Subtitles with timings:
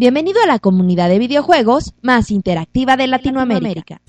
[0.00, 4.00] Bienvenido a la comunidad de videojuegos más interactiva de Latinoamérica.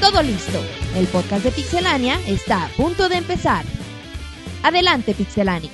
[0.00, 0.58] Todo listo.
[0.96, 3.66] El podcast de Pixelania está a punto de empezar.
[4.62, 5.70] Adelante, Pixelania.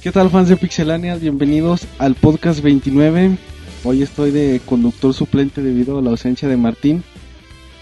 [0.00, 1.16] ¿Qué tal fans de Pixelania?
[1.16, 3.36] Bienvenidos al podcast 29.
[3.82, 7.02] Hoy estoy de conductor suplente debido a la ausencia de Martín.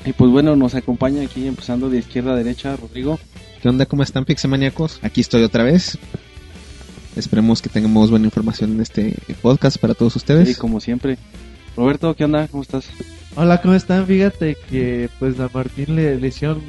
[0.06, 3.18] Y pues bueno, nos acompaña aquí empezando de izquierda a derecha Rodrigo.
[3.64, 3.86] ¿Qué onda?
[3.86, 4.98] ¿Cómo están, Pixemaniacos?
[5.00, 5.96] Aquí estoy otra vez.
[7.16, 10.50] Esperemos que tengamos buena información en este podcast para todos ustedes.
[10.50, 11.16] Y como siempre.
[11.74, 12.46] Roberto, ¿qué onda?
[12.48, 12.90] ¿Cómo estás?
[13.36, 14.06] Hola, ¿cómo están?
[14.06, 16.60] Fíjate que pues a Martín le, le hicieron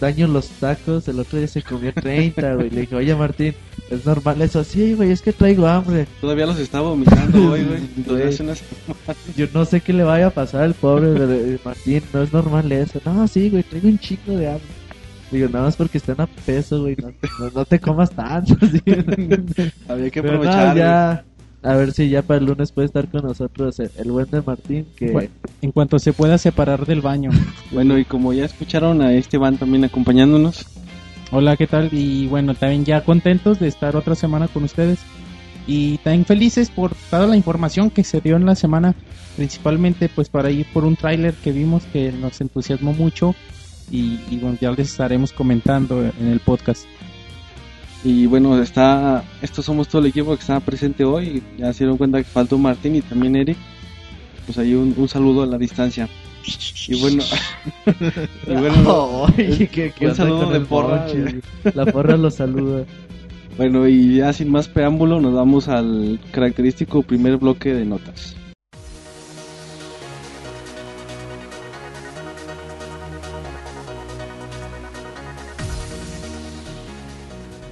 [0.00, 2.70] daño los tacos, el otro día se comió 30, güey.
[2.70, 3.54] Le dije, oye Martín,
[3.88, 4.64] ¿es normal eso?
[4.64, 6.08] Sí, güey, es que traigo hambre.
[6.20, 7.80] Todavía los estaba vomitando hoy, güey.
[8.04, 8.60] Todavía hace unas
[9.36, 12.72] Yo no sé qué le vaya a pasar al pobre de, Martín, no es normal
[12.72, 13.00] eso.
[13.04, 14.83] No, sí, güey, traigo un chico de hambre.
[15.34, 17.08] Digo, nada más porque están a peso, güey, no,
[17.40, 18.54] no, no te comas tanto.
[18.66, 18.80] ¿sí?
[19.88, 20.76] Había que Pero no, aprovechar.
[20.76, 21.24] ya,
[21.64, 24.42] a ver si ya para el lunes puede estar con nosotros el, el buen de
[24.42, 25.10] Martín, que...
[25.10, 27.30] Bueno, en cuanto se pueda separar del baño.
[27.72, 30.66] Bueno, y como ya escucharon a Esteban también acompañándonos.
[31.32, 31.88] Hola, ¿qué tal?
[31.90, 35.00] Y bueno, también ya contentos de estar otra semana con ustedes.
[35.66, 38.94] Y también felices por toda la información que se dio en la semana.
[39.34, 43.34] Principalmente pues para ir por un tráiler que vimos que nos entusiasmó mucho.
[43.90, 46.84] Y, y bueno, ya les estaremos comentando en el podcast.
[48.02, 51.42] Y bueno, está, estos somos todo el equipo que está presente hoy.
[51.58, 53.56] Ya se dieron cuenta que faltó Martín y también Eric.
[54.46, 56.08] Pues ahí un, un saludo a la distancia.
[56.88, 57.22] Y bueno,
[58.46, 61.06] y bueno, Ay, qué- qué un onda saludo de porra.
[61.74, 62.84] La porra lo saluda.
[63.56, 68.36] bueno, y ya sin más preámbulo, nos vamos al característico primer bloque de notas.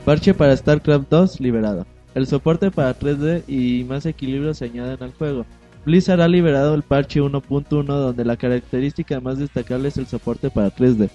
[0.05, 1.87] Parche para StarCraft 2 liberado.
[2.17, 5.47] El soporte para 3D y más equilibrio se añaden al juego.
[5.85, 10.75] Blizzard ha liberado el parche 1.1 donde la característica más destacable es el soporte para
[10.75, 11.09] 3D.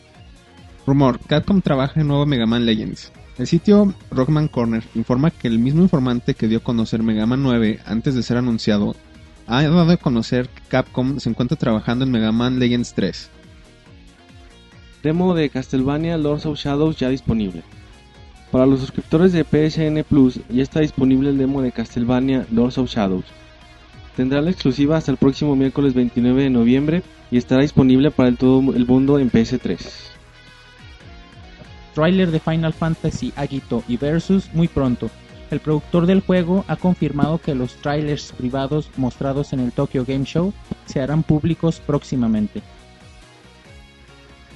[0.85, 3.11] Rumor, Capcom trabaja en nuevo Mega Man Legends.
[3.37, 7.43] El sitio Rockman Corner informa que el mismo informante que dio a conocer Mega Man
[7.43, 8.95] 9 antes de ser anunciado
[9.47, 13.29] ha dado a conocer que Capcom se encuentra trabajando en Mega Man Legends 3.
[15.03, 17.63] Demo de Castlevania Lords of Shadows ya disponible.
[18.51, 22.89] Para los suscriptores de PSN Plus ya está disponible el demo de Castlevania Lords of
[22.89, 23.25] Shadows.
[24.15, 28.37] Tendrá la exclusiva hasta el próximo miércoles 29 de noviembre y estará disponible para el
[28.37, 29.77] todo el mundo en PS3.
[31.93, 35.09] Trailer de Final Fantasy Agito y Versus muy pronto.
[35.51, 40.25] El productor del juego ha confirmado que los trailers privados mostrados en el Tokyo Game
[40.25, 40.53] Show
[40.85, 42.61] se harán públicos próximamente.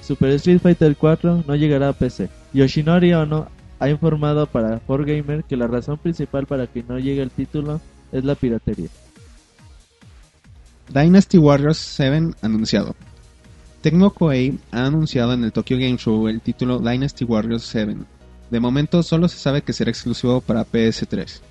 [0.01, 2.29] Super Street Fighter 4 no llegará a PC.
[2.53, 3.47] Yoshinori Ono
[3.81, 7.81] ha informado para 4Gamer que la razón principal para que no llegue el título
[8.11, 8.89] es la piratería.
[10.93, 12.95] Dynasty Warriors 7 anunciado.
[13.81, 17.97] Tecmo Koei ha anunciado en el Tokyo Game Show el título Dynasty Warriors 7.
[18.51, 21.41] De momento solo se sabe que será exclusivo para PS3.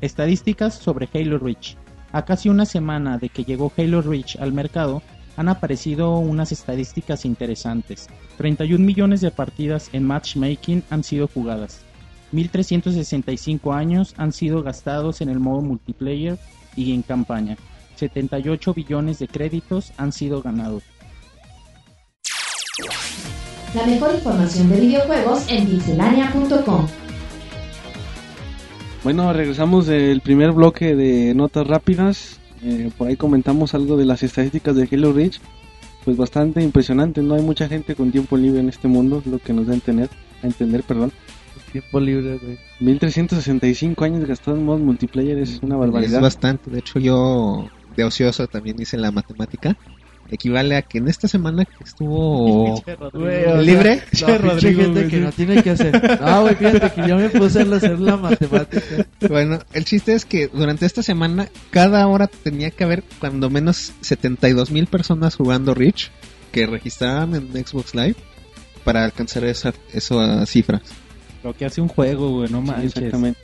[0.00, 1.76] Estadísticas sobre Halo Reach.
[2.12, 5.02] A casi una semana de que llegó Halo Reach al mercado,
[5.36, 8.08] han aparecido unas estadísticas interesantes.
[8.36, 11.80] 31 millones de partidas en matchmaking han sido jugadas.
[12.32, 16.38] 1365 años han sido gastados en el modo multiplayer
[16.76, 17.56] y en campaña.
[17.96, 20.82] 78 billones de créditos han sido ganados.
[23.74, 26.86] La mejor información de videojuegos en pixelania.com.
[29.04, 32.39] Bueno, regresamos del primer bloque de notas rápidas.
[32.62, 35.40] Eh, por ahí comentamos algo de las estadísticas de Halo Reach.
[36.04, 39.52] Pues bastante impresionante, no hay mucha gente con tiempo libre en este mundo, lo que
[39.52, 40.08] nos da a entender,
[40.42, 41.12] a entender, perdón.
[41.72, 42.58] Tiempo libre, güey.
[42.80, 46.16] 1365 años gastados en modo multiplayer es una barbaridad.
[46.16, 46.70] Es bastante.
[46.70, 49.76] De hecho, yo de ocioso también hice la matemática.
[50.32, 52.80] Equivale a que en esta semana que estuvo
[53.12, 55.22] Güey, o sea, libre, No, Rodrigo, gente güey, que sí.
[55.24, 56.20] no tiene que hacer.
[56.20, 59.06] No, güey, fíjate que yo me puse a hacer la matemática.
[59.28, 63.92] Bueno, el chiste es que durante esta semana, cada hora tenía que haber cuando menos
[64.02, 66.10] 72 mil personas jugando Reach
[66.52, 68.16] que registraban en Xbox Live
[68.84, 70.82] para alcanzar esa, esas cifras.
[71.42, 72.96] Lo que hace un juego, güey, no Sí, manches.
[72.96, 73.40] exactamente.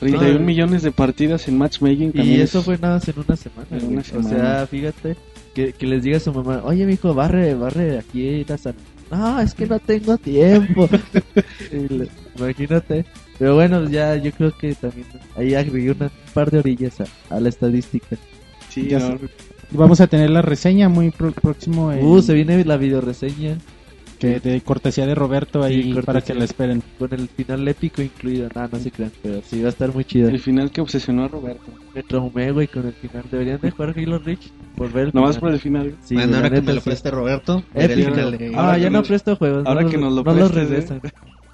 [0.00, 2.40] 31 No, millones de partidas en matchmaking Y también.
[2.42, 3.66] eso es- fue nada más en una semana.
[3.72, 4.28] En una O semana.
[4.28, 5.16] sea, fíjate
[5.54, 8.76] que, que les diga a su mamá, oye, mijo, barre, barre aquí la sala.
[9.10, 10.88] No, es que no tengo tiempo.
[11.72, 12.08] Y le-
[12.38, 13.04] Imagínate.
[13.38, 15.06] Pero bueno, ya yo creo que también
[15.36, 18.16] ahí agregué una- un par de orillas a, a la estadística.
[18.68, 19.14] Sí, Ya no,
[19.72, 21.92] Y Vamos a tener la reseña muy pro- próximo.
[21.92, 23.58] en- Uh, se viene la videoreseña.
[24.18, 26.82] Que de cortesía de Roberto ahí Sí, para que la esperen.
[26.98, 28.48] Con el final épico incluido.
[28.54, 30.28] Nada, no se crean, pero sí va a estar muy chido.
[30.28, 31.70] El final que obsesionó a Roberto.
[31.94, 33.24] Me traumé, güey, con el final.
[33.30, 35.94] Deberían de jugar Halo Reach por ver Nomás por el final.
[36.02, 38.14] Sí, bueno, ahora que me lo preste Roberto, veré el Épico.
[38.16, 39.66] final de- Ahora Ah, que ya no presto juegos.
[39.66, 40.54] ahora no que nos lo no los ¿eh?
[40.54, 41.00] regresan.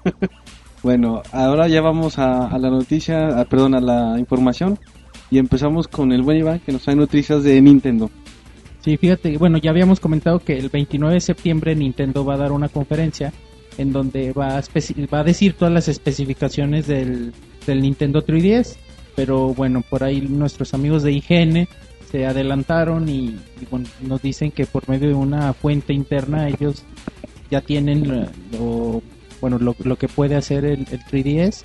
[0.83, 4.77] Bueno, ahora ya vamos a, a la noticia, a- perdón, a la información.
[5.31, 8.11] Y empezamos con el buen Iván que nos trae noticias de Nintendo.
[8.85, 12.51] Sí, fíjate, bueno, ya habíamos comentado que el 29 de septiembre Nintendo va a dar
[12.51, 13.33] una conferencia
[13.79, 14.63] en donde va a,
[15.11, 17.33] va a decir todas las especificaciones del,
[17.67, 18.75] Nintendo 3DS.
[19.15, 21.67] Pero bueno, por ahí nuestros amigos de IGN
[22.11, 23.35] se adelantaron y,
[23.71, 26.83] bueno, nos dicen que por medio de una fuente interna ellos
[27.49, 29.01] ya tienen lo, lo-
[29.41, 31.63] bueno, lo, lo que puede hacer el, el 3DS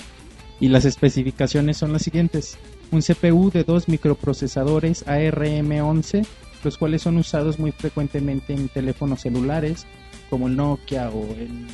[0.58, 2.56] y las especificaciones son las siguientes.
[2.92, 6.26] Un CPU de dos microprocesadores ARM11
[6.64, 9.86] los cuales son usados muy frecuentemente en teléfonos celulares
[10.28, 11.66] como el Nokia o el,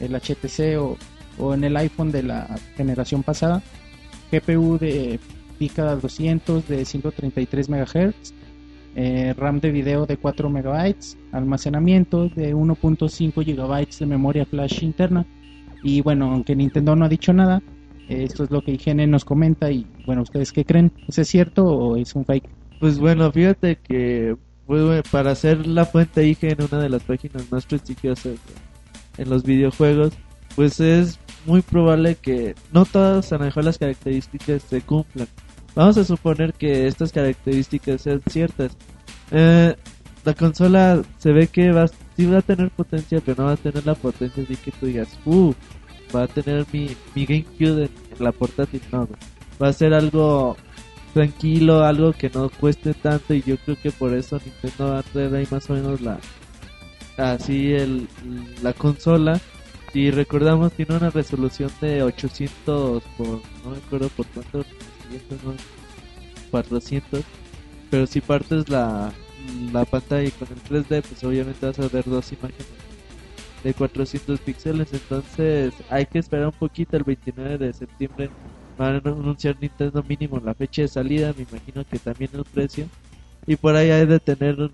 [0.00, 0.96] el HTC o,
[1.38, 3.62] o en el iPhone de la generación pasada.
[4.30, 5.18] GPU de
[5.58, 8.34] pica 200 de 133 MHz,
[8.94, 10.94] eh, RAM de video de 4 MB,
[11.32, 15.26] almacenamiento de 1.5 GB de memoria flash interna.
[15.82, 17.62] Y bueno, aunque Nintendo no ha dicho nada,
[18.08, 20.92] eh, esto es lo que IGN nos comenta y bueno, ¿ustedes qué creen?
[21.08, 22.48] ¿Eso es cierto o es un fake?
[22.80, 24.36] Pues bueno, fíjate que
[24.66, 28.34] pues, para hacer la fuente IG en una de las páginas más prestigiosas
[29.16, 30.12] en los videojuegos,
[30.54, 35.28] pues es muy probable que no todas a lo mejor las características se cumplan.
[35.74, 38.76] Vamos a suponer que estas características sean ciertas.
[39.30, 39.74] Eh,
[40.24, 41.86] la consola se ve que va,
[42.16, 44.86] sí va a tener potencia, pero no va a tener la potencia así que tú
[44.86, 45.52] digas, uh,
[46.14, 48.80] va a tener mi, mi GameCube en, la portátil.
[48.90, 49.08] No,
[49.62, 50.56] va a ser algo
[51.16, 55.02] tranquilo, algo que no cueste tanto y yo creo que por eso Nintendo va a
[55.02, 56.18] traer ahí más o menos la
[57.16, 58.06] así el
[58.62, 59.40] la consola.
[59.94, 64.62] Y recordamos tiene una resolución de 800 por no me acuerdo por cuánto
[65.08, 65.54] 500, no,
[66.50, 67.22] 400
[67.90, 69.10] pero si partes la
[69.72, 72.66] la pantalla con el 3D pues obviamente vas a ver dos imágenes
[73.64, 74.92] de 400 píxeles.
[74.92, 78.28] Entonces hay que esperar un poquito el 29 de septiembre
[78.78, 82.86] van a anunciar Nintendo mínimo la fecha de salida, me imagino que también el precio.
[83.46, 84.70] Y por ahí hay de tener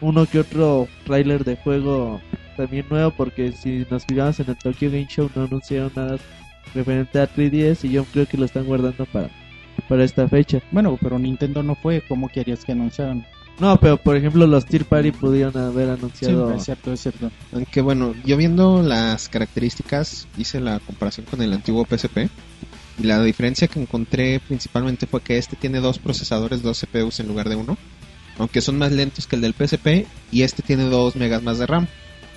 [0.00, 2.20] uno que otro trailer de juego
[2.56, 6.18] también nuevo, porque si nos fijamos en el Tokyo Game Show no anunciaron nada
[6.74, 9.30] referente a 3DS y yo creo que lo están guardando para,
[9.88, 10.60] para esta fecha.
[10.70, 13.26] Bueno, pero Nintendo no fue, ¿cómo querías que anunciaran?
[13.60, 16.54] No, pero por ejemplo los Tier Party pudieron haber Sí, anunciado...
[16.54, 17.30] es cierto, es cierto.
[17.52, 22.30] Aunque bueno, yo viendo las características, hice la comparación con el antiguo PSP.
[23.00, 27.28] Y la diferencia que encontré principalmente fue que este tiene dos procesadores, dos CPUs en
[27.28, 27.78] lugar de uno.
[28.38, 30.06] Aunque son más lentos que el del PSP.
[30.30, 31.86] Y este tiene 2 megas más de RAM.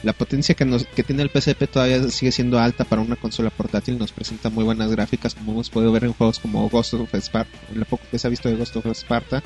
[0.04, 3.50] La potencia que, nos, que tiene el PSP todavía sigue siendo alta para una consola
[3.50, 3.98] portátil.
[3.98, 7.58] Nos presenta muy buenas gráficas, como hemos podido ver en juegos como Ghost of Sparta.
[7.74, 9.44] Lo poco que se ha visto de Ghost of Sparta.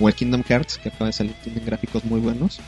[0.00, 2.60] O el Kingdom Hearts, que acaba de salir, tienen gráficos muy buenos.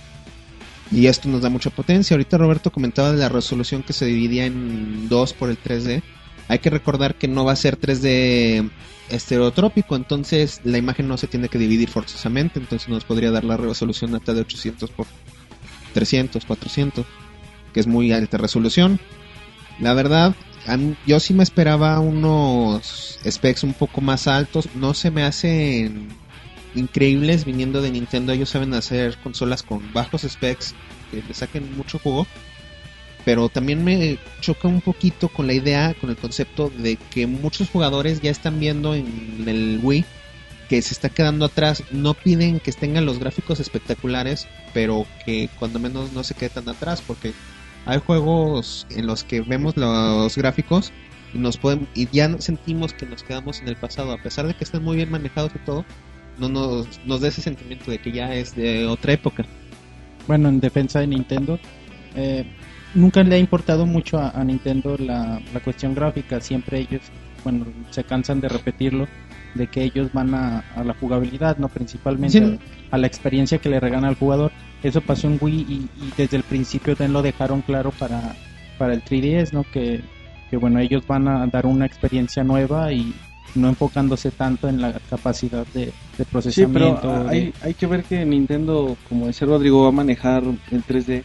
[0.92, 2.14] Y esto nos da mucha potencia.
[2.14, 6.02] Ahorita Roberto comentaba de la resolución que se dividía en 2 por el 3D.
[6.48, 8.70] Hay que recordar que no va a ser 3D
[9.08, 13.56] estereotrópico, entonces la imagen no se tiene que dividir forzosamente, entonces nos podría dar la
[13.56, 15.06] resolución hasta de 800 por
[15.94, 17.06] 300, 400,
[17.72, 19.00] que es muy alta resolución.
[19.80, 20.34] La verdad,
[21.06, 26.08] yo sí me esperaba unos specs un poco más altos, no se me hacen
[26.74, 30.74] increíbles viniendo de Nintendo, ellos saben hacer consolas con bajos specs
[31.10, 32.26] que le saquen mucho jugo
[33.26, 37.68] pero también me choca un poquito con la idea, con el concepto de que muchos
[37.68, 40.04] jugadores ya están viendo en el Wii
[40.68, 41.82] que se está quedando atrás.
[41.90, 47.02] No piden que tengan los gráficos espectaculares, pero que cuando menos no se quede atrás,
[47.04, 47.32] porque
[47.84, 50.92] hay juegos en los que vemos los gráficos
[51.34, 54.54] y nos podemos y ya sentimos que nos quedamos en el pasado, a pesar de
[54.54, 55.84] que están muy bien manejados y todo,
[56.38, 59.44] no nos, nos da ese sentimiento de que ya es de otra época.
[60.28, 61.58] Bueno, en defensa de Nintendo,
[62.14, 62.46] eh,
[62.96, 66.40] nunca le ha importado mucho a, a Nintendo la, la cuestión gráfica.
[66.40, 67.02] Siempre ellos,
[67.44, 69.06] bueno, se cansan de repetirlo,
[69.54, 72.58] de que ellos van a, a la jugabilidad, no principalmente Sí.
[72.90, 74.50] a la experiencia que le regala al jugador.
[74.82, 75.74] Eso pasó en Wii y,
[76.04, 78.34] y desde el principio también lo dejaron claro para,
[78.78, 79.64] para el 3DS, ¿no?
[79.72, 80.00] Que,
[80.50, 83.12] que bueno, ellos van a dar una experiencia nueva y
[83.54, 86.98] no enfocándose tanto en la capacidad de, de Sí, procesamiento.
[87.00, 90.84] pero de- hay, hay que ver que Nintendo, como decía Rodrigo, va a manejar el
[90.84, 91.22] 3D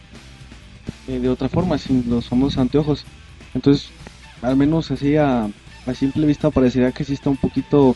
[1.08, 3.04] eh, de otra forma, sin los famosos anteojos.
[3.54, 3.90] Entonces,
[4.42, 5.44] al menos así a,
[5.86, 7.94] a simple vista parecería que sí está un poquito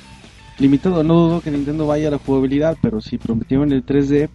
[0.59, 1.03] limitado.
[1.03, 4.29] No dudo que Nintendo vaya a la jugabilidad, pero si prometieron el 3D,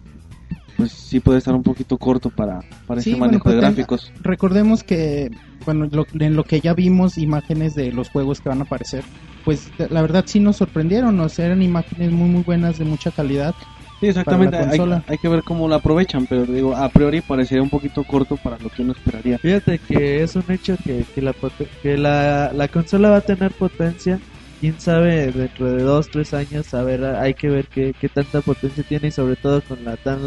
[0.76, 3.60] pues sí puede estar un poquito corto para, para Sí, este bueno, manejo pues, de
[3.60, 4.12] ten- gráficos.
[4.22, 5.30] Recordemos que,
[5.64, 9.04] bueno, lo- en lo que ya vimos imágenes de los juegos que van a aparecer,
[9.44, 13.10] pues la verdad sí nos sorprendieron, o sea, eran imágenes muy muy buenas de mucha
[13.10, 13.54] calidad.
[14.02, 14.58] Sí, exactamente.
[14.58, 18.02] la Hay, hay que ver cómo lo aprovechan, pero digo, a priori parecería un poquito
[18.02, 19.38] corto para lo que uno esperaría.
[19.38, 21.32] Fíjate que es un hecho que, que, la,
[21.80, 24.18] que la, la consola va a tener potencia.
[24.60, 28.40] Quién sabe, dentro de dos, tres años, a ver, hay que ver qué, qué tanta
[28.40, 30.18] potencia tiene y sobre todo con la tan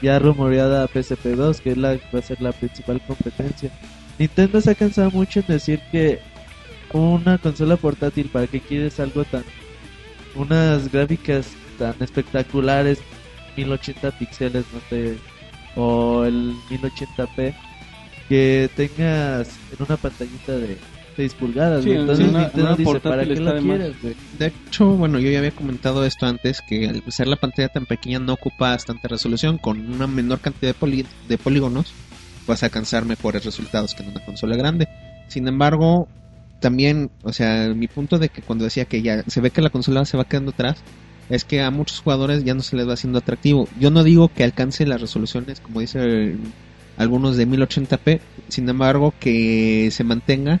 [0.00, 3.72] ya rumoreada PSP2, que es la va a ser la principal competencia.
[4.16, 6.20] Nintendo se ha cansado mucho en decir que
[6.92, 9.42] una consola portátil, ¿para qué quieres algo tan...
[10.36, 11.48] unas gráficas
[11.78, 12.98] tan espectaculares,
[13.56, 15.16] 1080 píxeles, no sé,
[15.76, 17.54] o el 1080p,
[18.28, 20.76] que tengas en una pantallita de
[21.16, 21.82] 6 pulgadas.
[21.84, 21.92] Sí.
[21.92, 23.76] Entonces en una- Nintendo una dice, ¿para qué lo de más".
[23.78, 24.14] quieres, güey?
[24.38, 27.86] De hecho, bueno, yo ya había comentado esto antes, que al ser la pantalla tan
[27.86, 31.92] pequeña no ocupa bastante resolución, con una menor cantidad de, poli- de polígonos
[32.46, 34.88] vas a alcanzar mejores resultados que en una consola grande.
[35.28, 36.08] Sin embargo,
[36.60, 39.70] también, o sea, mi punto de que cuando decía que ya se ve que la
[39.70, 40.82] consola se va quedando atrás,
[41.30, 43.68] es que a muchos jugadores ya no se les va haciendo atractivo.
[43.80, 46.36] Yo no digo que alcance las resoluciones, como dice
[46.96, 50.60] algunos de 1080p, sin embargo, que se mantenga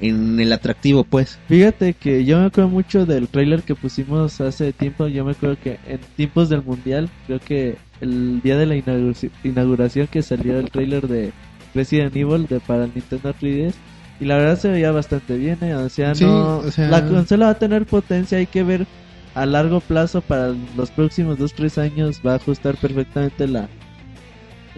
[0.00, 1.38] en el atractivo, pues.
[1.48, 5.06] Fíjate que yo me acuerdo mucho del trailer que pusimos hace tiempo.
[5.08, 9.30] Yo me acuerdo que en tiempos del mundial, creo que el día de la inauguraci-
[9.44, 11.32] inauguración que salió el trailer de
[11.74, 13.74] Resident Evil de para el Nintendo 3DS.
[14.20, 15.74] Y la verdad se veía bastante bien, ¿eh?
[15.74, 18.86] o sea, Sí, no, o sea- la consola va a tener potencia, hay que ver
[19.34, 23.68] a largo plazo para los próximos 2-3 años va a ajustar perfectamente la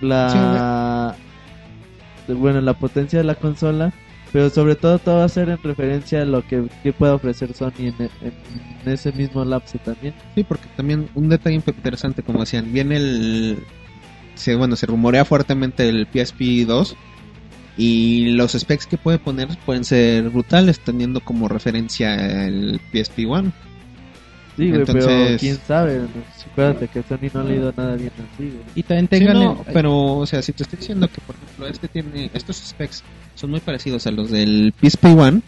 [0.01, 1.17] la
[2.29, 3.93] bueno, la potencia de la consola,
[4.33, 7.55] pero sobre todo todo va a ser en referencia a lo que, que pueda ofrecer
[7.55, 10.15] Sony en, en ese mismo lapso también.
[10.35, 13.59] Sí, porque también un detalle interesante, como decían, viene el...
[14.35, 16.97] Se, bueno, se rumorea fuertemente el PSP 2
[17.79, 23.53] y los specs que puede poner pueden ser brutales, teniendo como referencia el PSP 1.
[24.57, 26.01] Sí, güey, pero Entonces- quién sabe,
[26.51, 28.63] acuérdate que Sony no ha leído nada bien así, güey.
[28.75, 29.35] Y también Sí, tengan...
[29.39, 32.31] no, el- pero, o sea, si te estoy diciendo que, por ejemplo, este tiene...
[32.33, 33.03] Estos specs
[33.35, 35.43] son muy parecidos a los del PSP 1,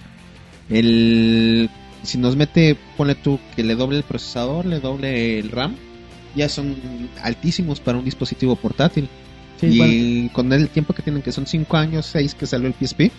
[0.71, 1.71] el...
[2.03, 5.75] Si nos mete, ponle tú que le doble el procesador, le doble el RAM,
[6.37, 6.77] ya son
[7.23, 9.09] altísimos para un dispositivo portátil.
[9.61, 12.69] sí, y bueno, con el tiempo que tienen, que son 5 años, 6 que salió
[12.69, 13.11] el PSP,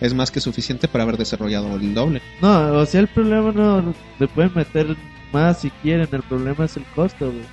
[0.00, 2.22] es más que suficiente para haber desarrollado el doble.
[2.40, 4.96] No, o sea, el problema no le pueden meter
[5.32, 7.44] más si quieren, el problema es el costo, güey.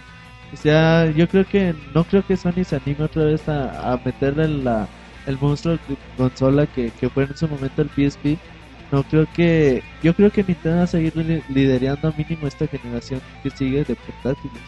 [0.53, 4.00] O sea, yo creo que no creo que Sony se anime otra vez a, a
[4.03, 4.88] meterle la,
[5.25, 8.38] el monstruo de consola que, que fue en su momento el PSP.
[8.91, 13.19] No creo que yo creo que Nintendo va a seguir li- liderando mínimo esta generación
[13.43, 14.62] que sigue de portátiles.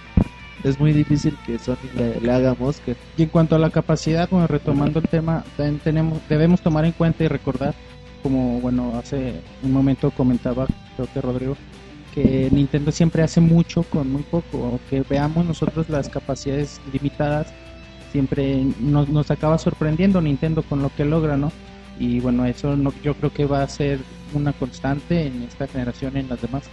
[0.66, 2.92] Es muy difícil que Sony le, le haga mosca.
[3.16, 5.46] y en cuanto a la capacidad, bueno, retomando el tema,
[5.86, 7.74] tenemos, debemos tomar en cuenta y recordar,
[8.22, 11.56] como bueno, hace un momento comentaba, creo que Rodrigo,
[12.14, 17.54] que Nintendo siempre hace mucho con muy poco, o que veamos nosotros las capacidades limitadas,
[18.12, 21.52] siempre nos, nos acaba sorprendiendo Nintendo con lo que logra, ¿no?
[22.00, 24.00] Y bueno, eso no, yo creo que va a ser
[24.34, 26.64] una constante en esta generación y en las demás.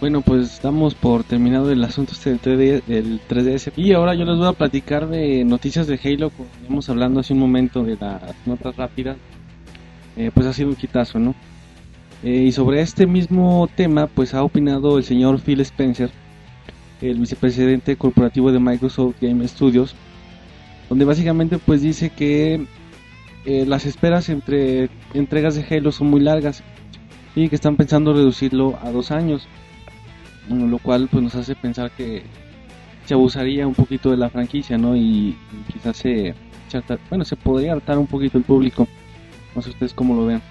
[0.00, 3.72] Bueno, pues estamos por terminado el asunto este del 3DS, del 3DS.
[3.76, 7.32] Y ahora yo les voy a platicar de noticias de Halo, como estuvimos hablando hace
[7.34, 9.16] un momento de las notas rápidas.
[10.16, 11.34] Eh, pues ha sido un quitazo, ¿no?
[12.22, 16.10] Eh, y sobre este mismo tema, pues ha opinado el señor Phil Spencer,
[17.00, 19.96] el vicepresidente corporativo de Microsoft Game Studios,
[20.88, 22.66] donde básicamente pues dice que
[23.44, 26.62] eh, las esperas entre entregas de Halo son muy largas
[27.34, 29.48] y que están pensando reducirlo a dos años.
[30.48, 32.24] Lo cual pues nos hace pensar que
[33.06, 34.96] se abusaría un poquito de la franquicia, ¿no?
[34.96, 35.36] Y,
[35.72, 36.34] quizás se,
[36.68, 38.86] se bueno, se podría hartar un poquito el público.
[39.54, 40.42] No sé ustedes cómo lo ven.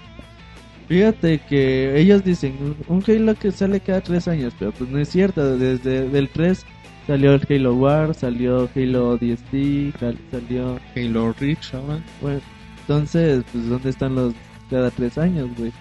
[0.92, 5.08] Fíjate que ellos dicen un Halo que sale cada tres años, pero pues no es
[5.08, 5.56] cierto.
[5.56, 6.66] Desde del 3
[7.06, 10.78] salió el Halo War, salió Halo DST, sal- salió.
[10.94, 11.98] Halo Reach ahora.
[12.20, 12.40] Bueno,
[12.82, 14.34] entonces, pues ¿dónde están los
[14.68, 15.72] cada tres años, güey?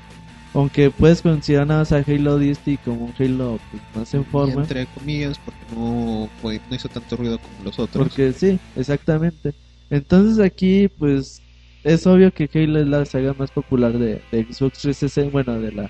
[0.53, 4.23] Aunque puedes considerar nada más a Halo DST como un Halo pues, más en Y
[4.23, 4.61] forma.
[4.61, 8.07] entre comillas, porque no, no hizo tanto ruido como los otros.
[8.07, 9.53] Porque sí, exactamente.
[9.89, 11.41] Entonces aquí, pues,
[11.83, 15.71] es obvio que Halo es la saga más popular de, de Xbox 360, bueno, de
[15.71, 15.89] la,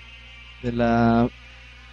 [0.63, 1.29] de la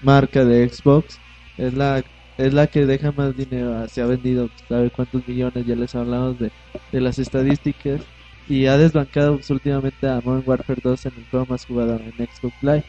[0.03, 1.19] marca de Xbox.
[1.57, 2.05] Es la,
[2.37, 6.39] es la que deja más dinero, se ha vendido, sabe cuántos millones, ya les hablamos
[6.39, 6.53] de,
[6.93, 8.01] de las estadísticas.
[8.49, 12.27] Y ha desbancado pues, últimamente a Modern Warfare 2 en el juego más jugado en
[12.27, 12.85] Xbox Live.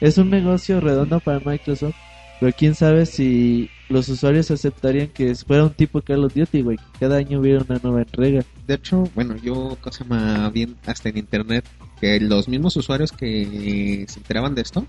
[0.00, 1.94] Es un negocio redondo para Microsoft,
[2.40, 6.76] pero quién sabe si los usuarios aceptarían que fuera un tipo Call of Duty, güey,
[6.76, 8.42] que cada año hubiera una nueva entrega.
[8.66, 11.64] De hecho, bueno, yo cosa más bien hasta en internet
[12.00, 14.86] que los mismos usuarios que se enteraban de esto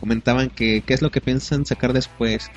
[0.00, 2.50] comentaban que qué es lo que piensan sacar después.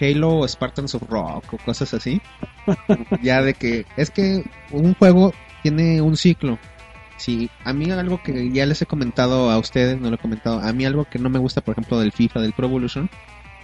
[0.00, 2.20] Halo o Spartans of Rock o cosas así.
[3.22, 6.58] ya de que es que un juego tiene un ciclo.
[7.16, 10.58] Sí, a mí algo que ya les he comentado a ustedes, no lo he comentado,
[10.60, 13.08] a mí algo que no me gusta, por ejemplo, del FIFA, del Pro Evolution,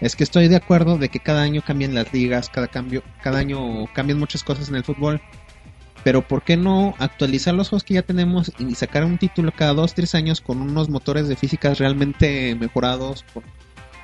[0.01, 3.41] es que estoy de acuerdo de que cada año cambian las ligas, cada cambio, cada
[3.41, 5.21] año cambian muchas cosas en el fútbol.
[6.05, 9.75] Pero ¿por qué no actualizar los juegos que ya tenemos y sacar un título cada
[9.75, 13.25] dos, tres años con unos motores de físicas realmente mejorados?
[13.35, 13.43] por-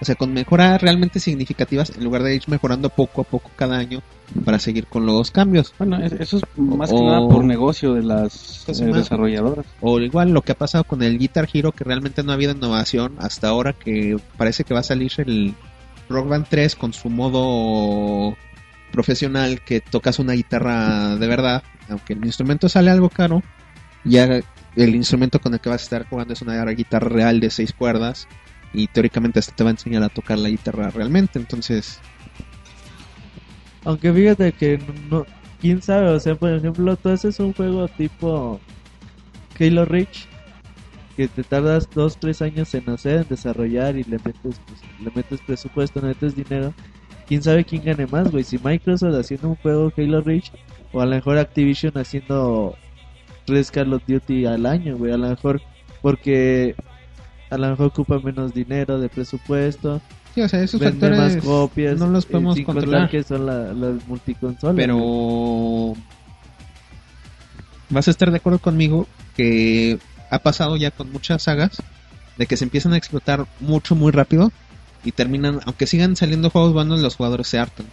[0.01, 3.79] o sea, con mejoras realmente significativas en lugar de ir mejorando poco a poco cada
[3.79, 4.03] año
[4.45, 5.73] para seguir con los cambios.
[5.79, 9.65] Bueno, es- eso es más que nada por negocio de las eh, desarrolladoras.
[9.81, 12.53] O igual lo que ha pasado con el Guitar Hero, que realmente no ha habido
[12.53, 15.55] innovación hasta ahora, que parece que va a salir el
[16.11, 18.37] Rock Band 3 con su modo
[18.91, 23.43] profesional, que tocas una guitarra de verdad, aunque el instrumento sale algo caro,
[24.05, 24.41] ya
[24.77, 27.73] el instrumento con el que vas a estar jugando es una guitarra real de seis
[27.73, 28.29] cuerdas
[28.73, 32.01] y teóricamente hasta te va a enseñar a tocar la guitarra realmente, entonces
[33.85, 34.81] Aunque fíjate que
[35.61, 38.61] quién sabe, o sea, por ejemplo, tú haces un juego tipo
[39.59, 40.27] Halo Reach
[41.17, 45.11] que te tardas dos, tres años en hacer, en desarrollar y le metes, pues, le
[45.15, 46.75] metes presupuesto, le metes dinero.
[47.29, 50.51] Quién sabe quién gane más, güey, si Microsoft haciendo un juego Halo Reach
[50.95, 52.77] o a lo mejor Activision haciendo
[53.45, 55.61] tres Call of Duty al año, güey, a lo mejor
[56.01, 56.75] porque
[57.51, 60.01] a lo mejor ocupa menos dinero de presupuesto,
[60.35, 63.11] sí, o sea, esos vende más factores copias, no los eh, podemos sin contar controlar.
[63.11, 64.75] que son la- las multiconsolas.
[64.75, 64.87] güey.
[64.87, 65.95] Pero
[67.91, 69.99] vas a estar de acuerdo conmigo que
[70.31, 71.83] ha pasado ya con muchas sagas
[72.39, 74.51] de que se empiezan a explotar mucho muy rápido
[75.05, 77.87] y terminan, aunque sigan saliendo juegos buenos, los jugadores se hartan.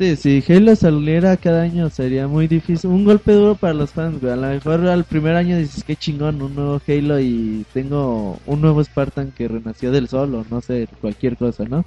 [0.00, 2.88] Sí, si Halo saliera cada año sería muy difícil.
[2.88, 4.32] Un golpe duro para los fans, güey.
[4.32, 8.62] A lo mejor al primer año dices que chingón, un nuevo Halo y tengo un
[8.62, 11.84] nuevo Spartan que renació del sol o no sé, cualquier cosa, ¿no?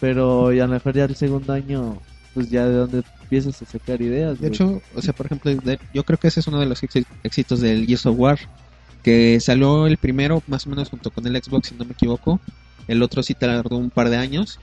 [0.00, 1.96] Pero y a lo mejor ya el segundo año,
[2.34, 4.34] pues ya de donde empiezas a sacar ideas.
[4.38, 4.52] De güey.
[4.52, 5.50] hecho, o sea, por ejemplo,
[5.94, 8.38] yo creo que ese es uno de los éxi- éxitos del Gears of War,
[9.02, 12.38] que salió el primero más o menos junto con el Xbox, si no me equivoco.
[12.86, 14.60] El otro sí tardó un par de años.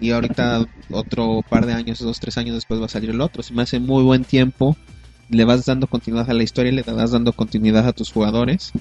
[0.00, 3.42] Y ahorita otro par de años, dos, tres años después va a salir el otro.
[3.42, 4.76] Se me hace muy buen tiempo.
[5.30, 8.72] Le vas dando continuidad a la historia, le vas dando continuidad a tus jugadores.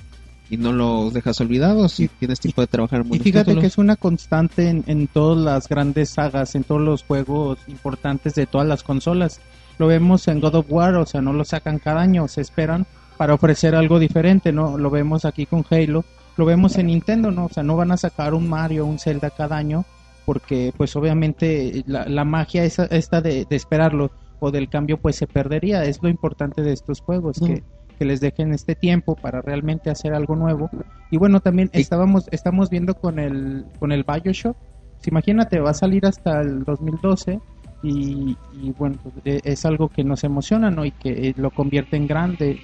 [0.49, 3.61] Y no los dejas olvidados y tienes tiempo de trabajar en Y fíjate títulos.
[3.61, 8.35] que es una constante en, en todas las grandes sagas, en todos los juegos importantes
[8.35, 9.39] de todas las consolas.
[9.79, 12.85] Lo vemos en God of War, o sea, no lo sacan cada año, se esperan
[13.17, 14.77] para ofrecer algo diferente, ¿no?
[14.77, 16.03] Lo vemos aquí con Halo,
[16.37, 17.45] lo vemos en Nintendo, ¿no?
[17.45, 19.85] O sea, no van a sacar un Mario, un Zelda cada año,
[20.25, 25.15] porque pues obviamente la, la magia esa, esta de, de esperarlo o del cambio pues
[25.15, 25.83] se perdería.
[25.85, 27.63] Es lo importante de estos juegos, que,
[27.97, 30.69] que les dejen este tiempo para realmente hacer algo nuevo.
[31.11, 34.57] Y bueno, también estábamos, estamos viendo con el, con el Bioshock.
[34.97, 37.39] Pues imagínate, va a salir hasta el 2012
[37.83, 40.85] y, y bueno, pues, e- es algo que nos emociona, ¿no?
[40.85, 42.57] Y que eh, lo convierte en grande,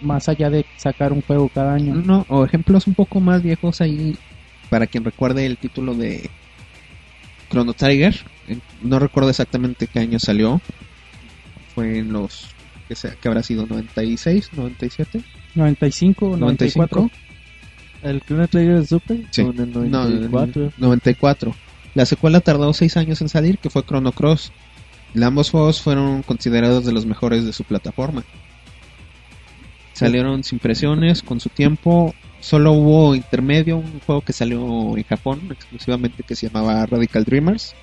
[0.00, 1.94] más allá de sacar un juego cada año.
[1.94, 4.14] No, o ejemplos un poco más viejos ahí,
[4.68, 6.30] para quien recuerde el título de
[7.56, 8.14] Chrono Trigger.
[8.48, 10.60] eh, No recuerdo exactamente qué año salió.
[11.74, 12.48] Fue en los.
[12.86, 13.66] que, sea, que habrá sido?
[13.66, 14.50] ¿96?
[14.54, 15.22] ¿97?
[15.54, 17.02] 95, 94.
[17.04, 17.10] ¿95?
[18.02, 19.24] ¿El Chrono Trigger de Super?
[19.30, 19.40] Sí.
[19.40, 20.64] ¿O en el No, 94?
[20.64, 21.56] en 94.
[21.94, 24.52] La secuela tardó 6 años en salir, que fue Chrono Cross.
[25.22, 28.22] Ambos juegos fueron considerados de los mejores de su plataforma.
[29.94, 32.14] Salieron sin presiones, con su tiempo.
[32.40, 37.76] Solo hubo intermedio, un juego que salió en Japón exclusivamente que se llamaba Radical Dreamers.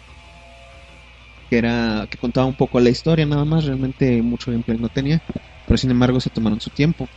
[1.50, 5.20] Que era que contaba un poco la historia nada más, realmente mucho gameplay no tenía.
[5.66, 7.10] Pero sin embargo se tomaron su tiempo.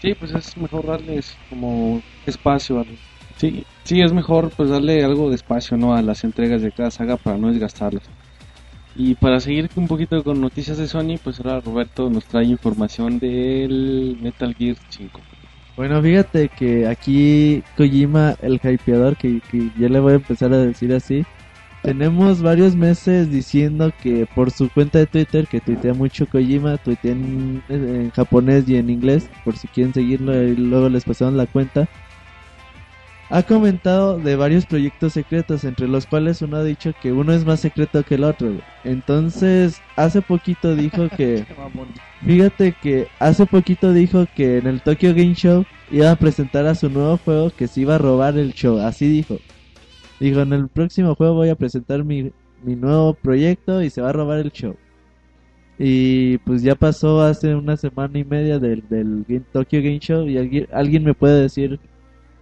[0.00, 2.80] Sí, pues es mejor darles como espacio.
[2.80, 2.86] a-
[3.36, 5.94] Sí, sí, es mejor pues darle algo de espacio ¿no?
[5.94, 8.10] a las entregas de cada saga para no desgastarlas.
[8.94, 13.18] Y para seguir un poquito con noticias de Sony, pues ahora Roberto nos trae información
[13.20, 15.26] del Metal Gear 5.
[15.76, 20.58] Bueno, fíjate que aquí Kojima, el hypeador, que, que ya le voy a empezar a
[20.58, 21.24] decir así,
[21.82, 27.12] tenemos varios meses diciendo que por su cuenta de Twitter, que tuitea mucho Kojima, tuitea
[27.12, 31.46] en, en japonés y en inglés, por si quieren seguirlo y luego les pasaron la
[31.46, 31.88] cuenta,
[33.32, 37.46] ha comentado de varios proyectos secretos, entre los cuales uno ha dicho que uno es
[37.46, 38.58] más secreto que el otro.
[38.84, 41.46] Entonces, hace poquito dijo que...
[42.24, 46.74] Fíjate que hace poquito dijo que en el Tokyo Game Show iba a presentar a
[46.74, 48.78] su nuevo juego que se iba a robar el show.
[48.78, 49.38] Así dijo.
[50.20, 52.30] Dijo, en el próximo juego voy a presentar mi,
[52.62, 54.76] mi nuevo proyecto y se va a robar el show.
[55.78, 60.28] Y pues ya pasó hace una semana y media del, del Game- Tokyo Game Show
[60.28, 61.80] y alguien, alguien me puede decir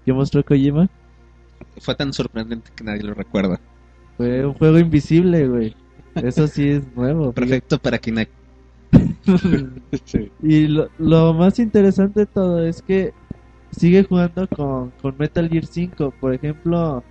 [0.05, 0.89] qué mostró Kojima.
[1.79, 3.59] Fue tan sorprendente que nadie lo recuerda.
[4.19, 5.75] Fue un juego invisible, güey.
[6.17, 7.33] Eso sí es nuevo.
[7.35, 8.40] Perfecto para Kinect.
[10.43, 13.13] Y lo, lo más interesante de todo es que
[13.71, 16.15] sigue jugando con, con Metal Gear 5.
[16.21, 17.05] Por ejemplo,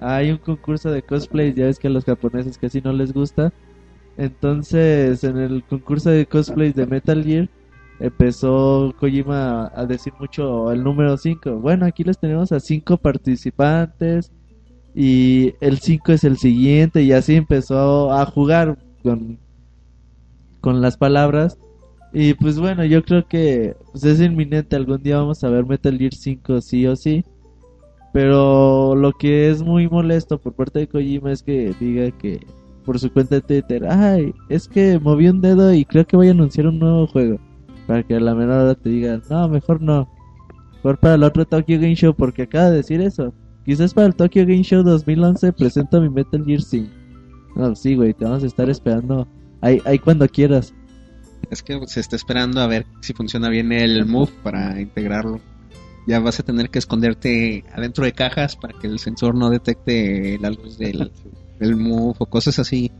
[0.00, 3.52] hay un concurso de cosplay, ya ves que a los japoneses casi no les gusta.
[4.16, 7.48] Entonces, en el concurso de cosplays de Metal Gear,
[8.00, 11.56] empezó Kojima a decir mucho el número 5.
[11.56, 14.32] Bueno, aquí les tenemos a 5 participantes
[14.94, 19.38] y el 5 es el siguiente y así empezó a jugar con,
[20.60, 21.58] con las palabras.
[22.12, 25.98] Y pues bueno, yo creo que pues, es inminente, algún día vamos a ver Metal
[25.98, 27.24] Gear 5 sí o sí.
[28.12, 32.40] Pero lo que es muy molesto por parte de Kojima es que diga que
[32.86, 36.28] por su cuenta de Twitter, ay, es que moví un dedo y creo que voy
[36.28, 37.38] a anunciar un nuevo juego.
[37.86, 40.08] Para que a la menor hora te digan, no, mejor no.
[40.76, 43.34] Mejor para el otro Tokyo Game Show porque acaba de decir eso.
[43.64, 46.88] Quizás para el Tokyo Game Show 2011 presento mi Metal Gear 5.
[47.56, 49.26] No, sí, güey, te vamos a estar esperando
[49.60, 50.74] ahí, ahí cuando quieras.
[51.50, 55.40] Es que se está esperando a ver si funciona bien el Move para integrarlo.
[56.06, 60.38] Ya vas a tener que esconderte adentro de cajas para que el sensor no detecte
[60.40, 61.10] la luz del,
[61.58, 62.90] del Move o cosas así.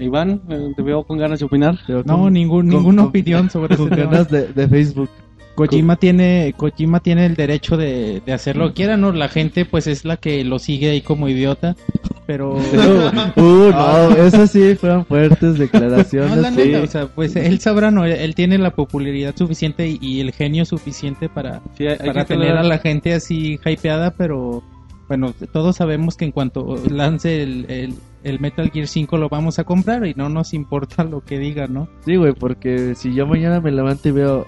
[0.00, 1.78] Iván, eh, te veo con ganas de opinar.
[1.88, 5.08] No, con- ningún, con- ninguna con- opinión sobre con ganas de, de Facebook.
[5.54, 9.10] Kojima tiene, Kojima tiene el derecho de, de hacer lo que quiera, ¿no?
[9.10, 11.74] La gente pues es la que lo sigue ahí como idiota,
[12.28, 12.54] pero...
[13.36, 16.36] Uh, no, eso sí fueron fuertes No, declaraciones.
[16.36, 16.56] la sí.
[16.58, 18.04] neta, o sea, pues él sabrá, ¿no?
[18.04, 22.48] Él tiene la popularidad suficiente y, y el genio suficiente para, Sí, hay- para tener
[22.50, 24.62] aclarar- a la gente así hypeada, pero
[25.08, 29.58] bueno, todos sabemos que en cuanto lance el, el, el Metal Gear 5 lo vamos
[29.58, 31.88] a comprar y no nos importa lo que diga, ¿no?
[32.04, 34.46] Sí, güey, porque si yo mañana me levanto y veo.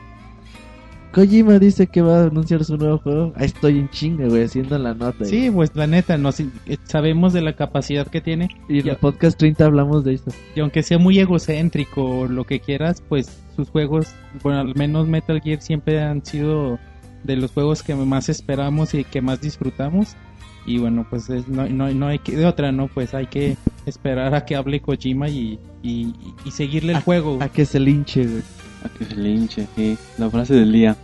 [1.12, 3.32] Kojima dice que va a anunciar su nuevo juego.
[3.36, 5.24] Ahí estoy en chinga, güey, haciendo la nota.
[5.24, 6.48] Sí, pues la neta, nos, eh,
[6.84, 10.30] sabemos de la capacidad que tiene Y en el podcast 30 hablamos de esto.
[10.54, 14.08] y aunque sea muy egocéntrico o lo que quieras, pues sus juegos,
[14.42, 16.78] bueno, al menos Metal Gear siempre han sido
[17.24, 20.14] de los juegos que más esperamos y que más disfrutamos.
[20.66, 22.86] Y bueno, pues es- no, no, no hay que, de otra, ¿no?
[22.88, 27.38] Pues hay que esperar a que hable Kojima y, y, y seguirle el juego.
[27.40, 28.42] A que se linche, güey.
[28.84, 30.96] A que se linche, sí, la frase del día.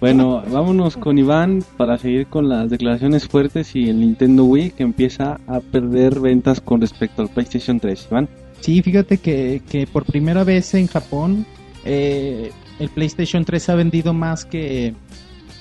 [0.00, 4.82] bueno, vámonos con Iván para seguir con las declaraciones fuertes y el Nintendo Wii que
[4.82, 8.08] empieza a perder ventas con respecto al PlayStation 3.
[8.10, 8.28] Iván,
[8.60, 11.46] Sí, fíjate que, que por primera vez en Japón
[11.84, 14.94] eh, el PlayStation 3 ha vendido más que,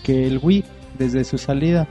[0.03, 0.63] que el Wii
[0.97, 1.87] desde su salida.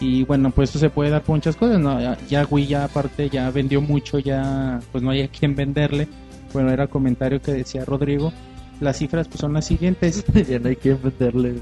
[0.00, 1.78] Y bueno, pues esto se puede dar por muchas cosas.
[1.78, 1.98] ¿no?
[2.28, 6.08] Ya, Wii ya aparte ya vendió mucho, ya pues no hay a quien venderle.
[6.52, 8.32] Bueno, era comentario que decía Rodrigo.
[8.80, 11.54] Las cifras pues son las siguientes ya no hay que meterle.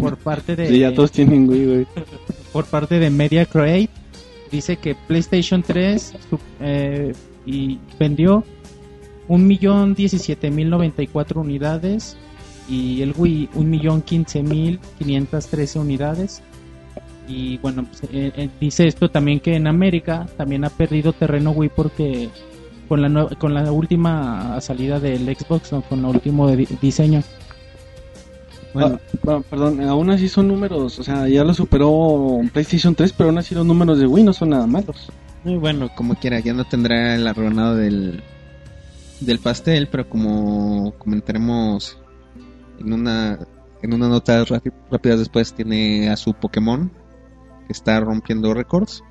[0.00, 1.86] por parte de sí, ya todos tienen Wii, güey.
[2.52, 3.90] por parte de Media Create
[4.50, 7.12] dice que PlayStation 3 su- eh,
[7.46, 8.44] y vendió
[9.28, 12.16] 1.017.094 unidades
[12.68, 16.42] y el Wii 1.015.513 unidades
[17.28, 21.50] y bueno pues, eh, eh, dice esto también que en América también ha perdido terreno
[21.52, 22.28] Wii porque
[22.90, 25.80] con la nue- con la última salida del Xbox ¿no?
[25.82, 27.22] con el último di- diseño
[28.74, 33.28] Ah, ah, perdón, aún así son números, o sea, ya lo superó PlayStation 3, pero
[33.30, 35.08] aún así los números de Wii no son nada malos.
[35.42, 38.22] Muy bueno, como quiera, ya no tendrá la rebanada del,
[39.20, 41.98] del pastel, pero como comentaremos
[42.78, 43.40] en una,
[43.82, 46.92] en una nota rápi- rápida después, tiene a su Pokémon,
[47.66, 49.02] que está rompiendo récords.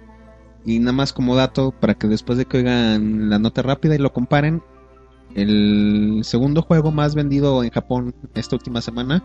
[0.70, 3.98] Y nada más como dato, para que después de que oigan la nota rápida y
[3.98, 4.62] lo comparen,
[5.34, 9.24] el segundo juego más vendido en Japón esta última semana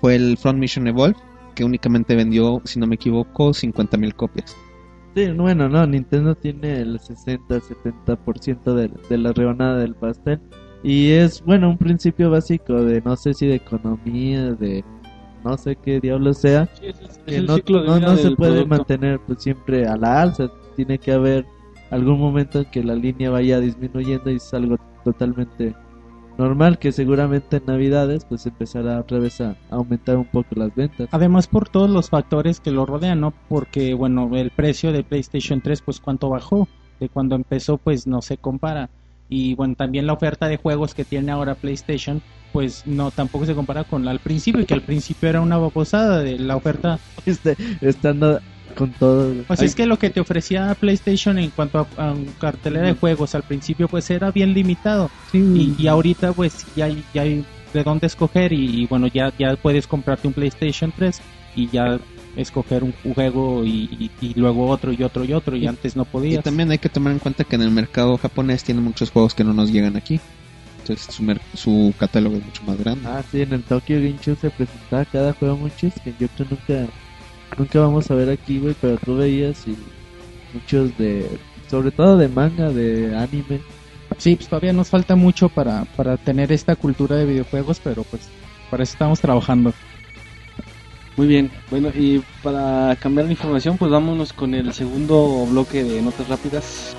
[0.00, 1.16] fue el Front Mission Evolve,
[1.54, 4.56] que únicamente vendió, si no me equivoco, 50.000 copias.
[5.14, 10.40] Sí, bueno, no, Nintendo tiene el 60-70% de, de la rebanada del pastel.
[10.82, 14.84] Y es, bueno, un principio básico de no sé si de economía, de
[15.44, 16.66] no sé qué diablo sea.
[17.26, 20.48] que no, no- no se puede mantener pues siempre a la alza.
[20.78, 21.44] Tiene que haber
[21.90, 25.74] algún momento en que la línea vaya disminuyendo y es algo totalmente
[26.38, 31.08] normal que seguramente en navidades pues empezará otra vez a aumentar un poco las ventas.
[31.10, 33.34] Además por todos los factores que lo rodean, ¿no?
[33.48, 36.68] Porque, bueno, el precio de PlayStation 3, pues cuánto bajó.
[37.00, 38.88] De cuando empezó, pues no se compara.
[39.28, 43.56] Y bueno, también la oferta de juegos que tiene ahora PlayStation, pues no, tampoco se
[43.56, 47.00] compara con la al principio, que al principio era una babosada de la oferta.
[47.26, 48.38] Este, estando
[48.76, 49.26] con todo.
[49.32, 49.42] güey.
[49.42, 49.66] Pues Ay.
[49.66, 53.42] es que lo que te ofrecía PlayStation en cuanto a, a cartelera de juegos al
[53.42, 58.06] principio pues era bien limitado y, y ahorita pues ya hay, ya hay de dónde
[58.06, 61.20] escoger y, y bueno ya ya puedes comprarte un PlayStation 3
[61.56, 61.98] y ya
[62.36, 66.02] escoger un juego y, y- y luego otro y otro y otro y antes no
[66.02, 66.44] Y podías.
[66.44, 69.42] también hay que tomar en cuenta que en el mercado japonés tiene muchos juegos que
[69.44, 70.20] no nos llegan aquí.
[70.80, 73.02] Entonces su, mer- su catálogo es mucho más grande.
[73.06, 76.46] Ah, sí, en el Tokyo Game Show se presentaba cada juego muchos que yo creo
[76.50, 76.90] nunca,
[77.56, 79.76] nunca vamos a ver aquí, güey, pero tú veías y
[80.52, 81.28] muchos de,
[81.68, 83.60] sobre todo de manga, de anime.
[84.16, 88.28] Sí, pues todavía nos falta mucho para, para tener esta cultura de videojuegos, pero pues
[88.70, 89.72] para eso estamos trabajando.
[91.16, 96.00] Muy bien, bueno, y para cambiar la información, pues vámonos con el segundo bloque de
[96.00, 96.96] notas rápidas.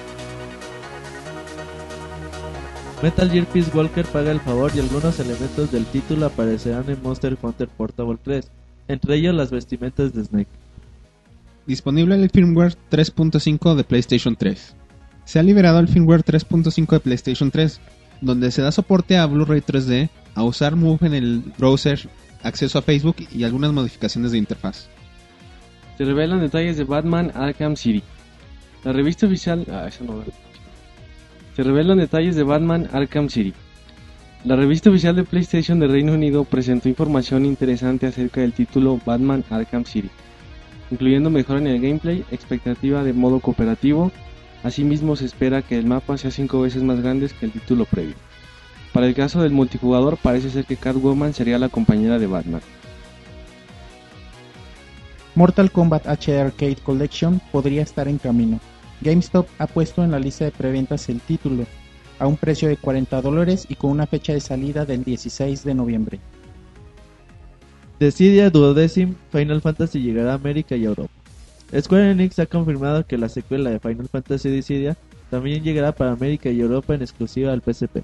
[3.01, 7.37] Metal Gear Peace Walker paga el favor y algunos elementos del título aparecerán en Monster
[7.41, 8.51] Hunter Portable 3,
[8.89, 10.49] entre ellos las vestimentas de Snake.
[11.65, 14.75] Disponible el firmware 3.5 de PlayStation 3.
[15.23, 17.79] Se ha liberado el firmware 3.5 de PlayStation 3,
[18.21, 22.09] donde se da soporte a Blu-ray 3D, a usar Move en el browser,
[22.41, 24.89] acceso a Facebook y algunas modificaciones de interfaz.
[25.97, 28.01] Se revelan detalles de Batman Arkham City.
[28.83, 29.65] La revista oficial...
[29.71, 30.23] Ah, esa no
[31.55, 33.53] Se revelan detalles de Batman Arkham City.
[34.45, 39.43] La revista oficial de PlayStation de Reino Unido presentó información interesante acerca del título Batman
[39.49, 40.09] Arkham City,
[40.91, 44.13] incluyendo mejora en el gameplay, expectativa de modo cooperativo,
[44.63, 48.15] asimismo se espera que el mapa sea 5 veces más grande que el título previo.
[48.93, 52.61] Para el caso del multijugador parece ser que Catwoman sería la compañera de Batman.
[55.35, 58.61] Mortal Kombat HD Arcade Collection podría estar en camino.
[59.01, 61.65] GameStop ha puesto en la lista de preventas el título
[62.19, 65.73] a un precio de 40 dólares y con una fecha de salida del 16 de
[65.73, 66.19] noviembre.
[67.99, 71.11] Decidia Duodecim Final Fantasy llegará a América y Europa.
[71.77, 74.97] Square Enix ha confirmado que la secuela de Final Fantasy Dissidia
[75.29, 78.03] también llegará para América y Europa en exclusiva al PSP.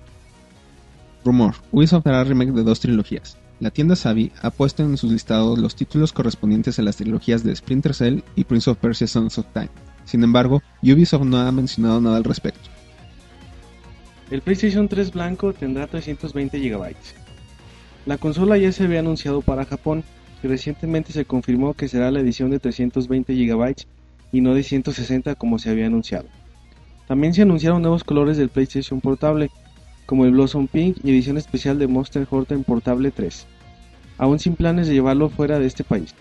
[1.23, 3.37] Rumor: Ubisoft hará remake de dos trilogías.
[3.59, 7.55] La tienda Savi ha puesto en sus listados los títulos correspondientes a las trilogías de
[7.55, 9.69] Splinter Cell y Prince of Persia Sons of Time.
[10.03, 12.74] Sin embargo, Ubisoft no ha mencionado nada al respecto.
[14.31, 16.95] El PlayStation 3 blanco tendrá 320 GB.
[18.07, 20.03] La consola ya se había anunciado para Japón
[20.43, 23.75] y recientemente se confirmó que será la edición de 320 GB
[24.31, 26.27] y no de 160 como se había anunciado.
[27.07, 29.51] También se anunciaron nuevos colores del PlayStation Portable,
[30.07, 33.45] como el Blossom Pink y edición especial de Monster Hunter Portable 3,
[34.17, 36.15] aún sin planes de llevarlo fuera de este país.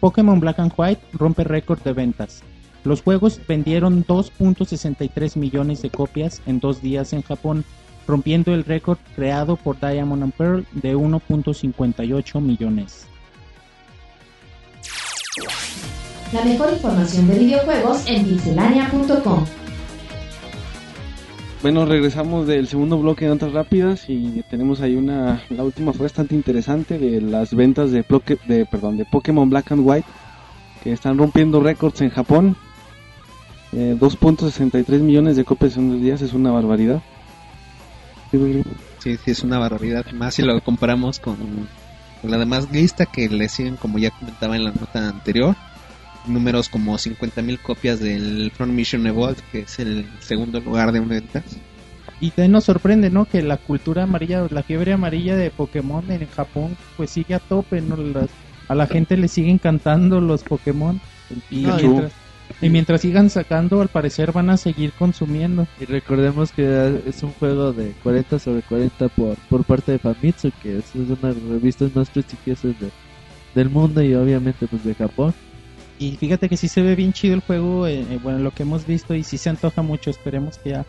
[0.00, 2.42] Pokémon Black and White rompe récord de ventas.
[2.86, 7.64] Los juegos vendieron 2.63 millones de copias en dos días en Japón,
[8.06, 13.08] rompiendo el récord creado por Diamond and Pearl de 1.58 millones.
[16.32, 19.44] La mejor información de videojuegos en pixelania.com.
[21.62, 26.04] Bueno, regresamos del segundo bloque de notas rápidas y tenemos ahí una, la última fue
[26.04, 28.04] bastante interesante de las ventas de,
[28.46, 30.06] de, perdón, de Pokémon Black and White
[30.84, 32.56] que están rompiendo récords en Japón.
[33.78, 37.02] Eh, 2.63 millones de copias en dos días es una barbaridad.
[38.30, 38.62] Sí.
[39.00, 40.04] Sí, es una barbaridad.
[40.12, 44.56] Más si lo comparamos con, con la demás lista que le siguen, como ya comentaba
[44.56, 45.54] en la nota anterior,
[46.26, 51.44] números como 50.000 copias del Front Mission Evolved, que es el segundo lugar de ventas.
[52.18, 53.26] Y también nos sorprende, ¿no?
[53.26, 57.82] Que la cultura amarilla, la fiebre amarilla de Pokémon en Japón, pues sigue a tope,
[57.82, 57.96] ¿no?
[57.96, 58.30] Las-
[58.68, 60.98] a la gente le siguen encantando los Pokémon.
[61.50, 61.86] Y Pikachu.
[61.86, 62.12] mientras,
[62.62, 65.66] y mientras sigan sacando, al parecer van a seguir consumiendo.
[65.80, 70.50] Y recordemos que es un juego de 40 sobre 40 por, por parte de Famitsu,
[70.62, 72.90] que es una de las revistas más prestigiosas de-
[73.54, 75.34] del mundo y obviamente pues de Japón.
[75.98, 78.64] Y fíjate que sí se ve bien chido el juego, eh, eh, bueno, lo que
[78.64, 80.10] hemos visto, y sí se antoja mucho.
[80.10, 80.84] Esperemos que ya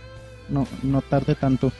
[0.49, 1.71] no, no tarde tanto.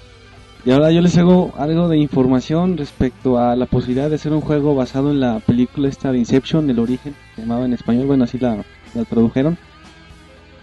[0.66, 4.42] Y ahora yo les hago algo de información respecto a la posibilidad de hacer un
[4.42, 8.24] juego basado en la película esta de Inception, El Origen, se llamaba en español, bueno,
[8.24, 8.64] así la,
[8.94, 9.58] la tradujeron.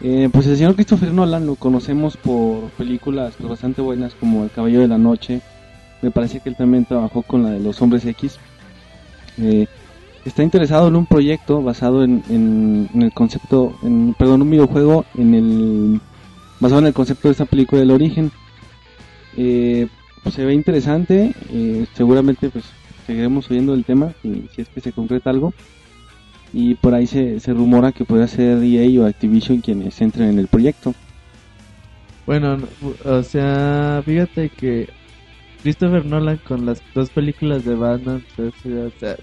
[0.02, 4.50] Eh, pues el señor Christopher Nolan lo conocemos por películas pues, bastante buenas como El
[4.50, 5.40] Caballero de la Noche.
[6.02, 8.38] Me parece que él también trabajó con la de los Hombres X.
[9.38, 9.66] Eh,
[10.24, 16.00] está interesado en un proyecto basado en, el concepto, en, perdón, un videojuego en el
[16.60, 18.30] basado en el concepto de esta película del origen.
[19.36, 19.88] Eh,
[20.22, 22.64] pues, se ve interesante, eh, seguramente pues
[23.06, 25.52] seguiremos oyendo el tema y si es que se concreta algo.
[26.56, 30.38] Y por ahí se, se rumora que podría ser EA o Activision quienes entren en
[30.38, 30.94] el proyecto.
[32.26, 32.68] Bueno, no,
[33.04, 34.88] o sea, fíjate que
[35.62, 38.54] Christopher Nolan con las dos películas de Batman pues,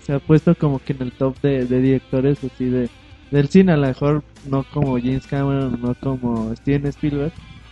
[0.02, 2.90] se, ha puesto como que en el top de, de directores así de,
[3.32, 7.32] del cine, a lo mejor no como James Cameron, no como Steven Spielberg,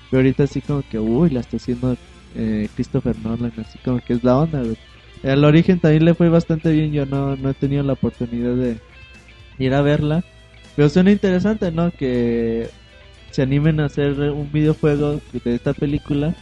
[0.09, 1.97] pero ahorita así como que, uy, la está haciendo
[2.33, 4.63] eh, Christopher Nolan, así como que es la onda.
[5.23, 8.77] Al origen también le fue bastante bien, yo no, no he tenido la oportunidad de
[9.59, 10.23] ir a verla,
[10.75, 11.91] pero suena interesante, ¿no?
[11.91, 12.69] Que
[13.31, 16.33] se animen a hacer un videojuego de esta película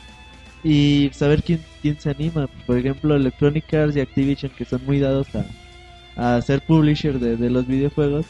[0.64, 2.48] y saber quién, quién se anima.
[2.66, 5.28] Por ejemplo, Electronic Arts y Activision, que son muy dados
[6.16, 8.26] a, a ser publisher de, de los videojuegos,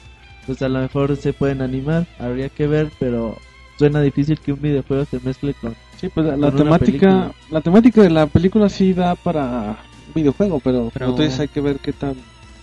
[0.46, 2.06] pues a lo mejor se pueden animar.
[2.20, 3.38] Habría que ver, pero
[3.78, 5.76] suena difícil que un videojuego se mezcle con...
[6.00, 9.78] Sí, pues la, temática, la temática de la película sí da para
[10.16, 12.16] videojuego, pero, Pero- entonces hay que ver qué tan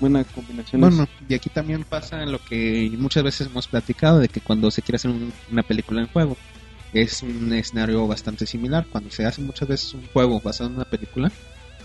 [0.09, 0.81] buena combinación.
[0.81, 4.83] Bueno, y aquí también pasa lo que muchas veces hemos platicado, de que cuando se
[4.83, 6.37] quiere hacer un- una película en juego,
[6.93, 8.87] es un escenario bastante similar.
[8.91, 11.33] Cuando se hace muchas veces un juego basado en una película,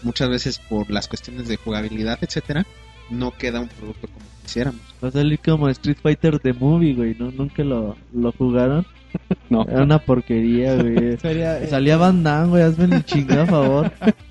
[0.03, 2.65] muchas veces por las cuestiones de jugabilidad, etcétera,
[3.09, 4.81] no queda un producto como quisiéramos.
[5.03, 7.31] Va a salir como Street Fighter The Movie, güey, ¿no?
[7.31, 8.85] Nunca lo, lo jugaron.
[9.49, 9.63] No.
[9.67, 11.17] Era una porquería, güey.
[11.21, 13.91] Sería, eh, Salía Van Damme, güey, hazme el chingado a favor.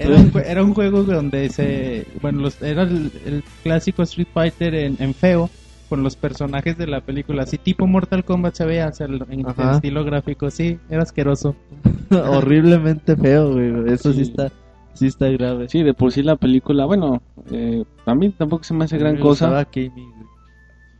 [0.00, 2.06] Era un, jue- era un juego donde se.
[2.22, 5.50] Bueno, los, era el, el clásico Street Fighter en, en feo,
[5.88, 7.42] con los personajes de la película.
[7.42, 9.70] Así tipo Mortal Kombat se veía, o sea, el- en, Ajá.
[9.70, 10.50] el estilo gráfico.
[10.50, 11.54] Sí, era asqueroso.
[12.10, 13.92] Horriblemente feo, güey.
[13.92, 14.24] Eso sí.
[14.24, 14.30] Sí.
[14.30, 14.50] está
[14.94, 15.68] sí está grave.
[15.68, 19.18] Sí, de por sí la película, bueno, eh, a mí tampoco se me hace gran
[19.18, 19.64] cosa.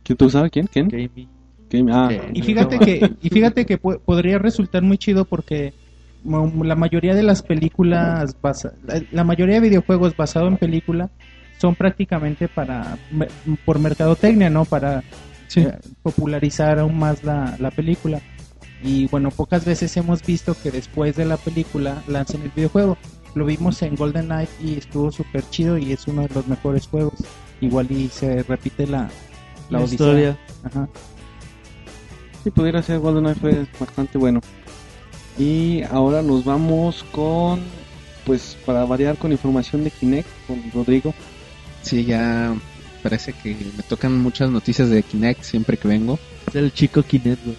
[0.03, 0.67] ¿Que tú sabes quién?
[0.67, 0.89] ¿Quién?
[0.89, 1.27] Kami.
[1.69, 1.89] ¿Quién?
[1.91, 2.09] Ah.
[2.33, 5.73] Y fíjate que, y fíjate que podría resultar muy chido porque
[6.23, 8.73] la mayoría de las películas, basa-
[9.11, 11.09] la- mayoría de videojuegos basados en película
[11.59, 12.97] son prácticamente para
[13.65, 14.65] por mercadotecnia, ¿no?
[14.65, 15.03] Para
[15.47, 15.61] sí.
[15.61, 18.19] eh, popularizar aún más la, la película.
[18.83, 22.97] Y bueno, pocas veces hemos visto que después de la película lancen el videojuego.
[23.35, 26.87] Lo vimos en Golden Knight y estuvo súper chido y es uno de los mejores
[26.87, 27.13] juegos.
[27.61, 29.07] Igual y se repite la,
[29.69, 30.35] la, historia.
[30.63, 30.89] Ajá.
[32.43, 34.41] Si pudiera ser GoldenEye fue bastante bueno.
[35.41, 37.61] Y ahora nos vamos con,
[38.27, 41.15] pues para variar con información de Kinect, con Rodrigo.
[41.81, 42.53] Sí, ya
[43.01, 47.43] parece que me tocan muchas noticias de Kinect siempre que vengo, Es el chico Kinect,
[47.43, 47.57] güey.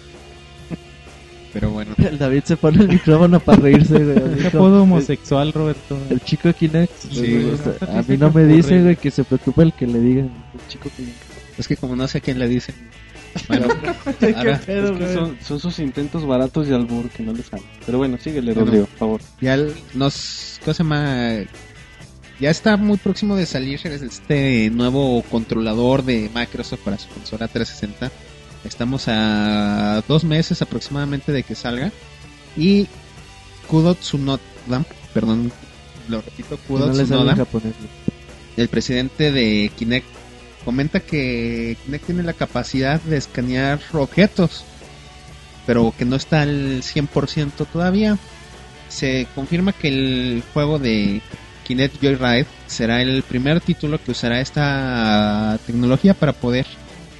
[1.51, 1.93] pero bueno.
[1.97, 4.37] El David se pone el micrófono para reírse, güey.
[4.37, 5.97] ¿Qué apodo homosexual, Roberto?
[6.09, 7.11] El chico Kinect.
[7.11, 7.51] Sí.
[7.51, 10.31] O sea, a mí no me dice, güey, que se preocupe el que le digan.
[10.53, 11.17] El chico Kinect.
[11.59, 12.75] Es que como no sé a quién le dicen.
[13.47, 13.67] Bueno,
[14.35, 17.65] ahora, Es que son, son sus intentos baratos de albur que no les salen.
[17.85, 18.65] Pero bueno, síguele, Bueno.
[18.67, 19.21] Rodrigo, por favor.
[19.41, 21.37] ya el- nos ¿cómo se llama?
[22.39, 28.11] ya está muy próximo de salir este nuevo controlador de Microsoft para su consola 360
[28.65, 31.91] estamos a dos meses aproximadamente de que salga
[32.57, 32.87] y
[33.67, 34.39] Kudo Tsunoda
[35.13, 35.51] perdón
[36.09, 37.37] lo repito Kudo No Tsunoda
[38.57, 40.07] el presidente de Kinect
[40.65, 44.65] comenta que Kinect tiene la capacidad de escanear objetos,
[45.65, 48.17] pero que no está al 100% todavía.
[48.89, 51.21] Se confirma que el juego de
[51.63, 56.65] Kinect Joyride será el primer título que usará esta tecnología para poder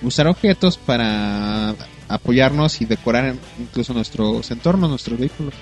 [0.01, 1.75] usar objetos para
[2.08, 5.53] apoyarnos y decorar incluso nuestros entornos, nuestros vehículos.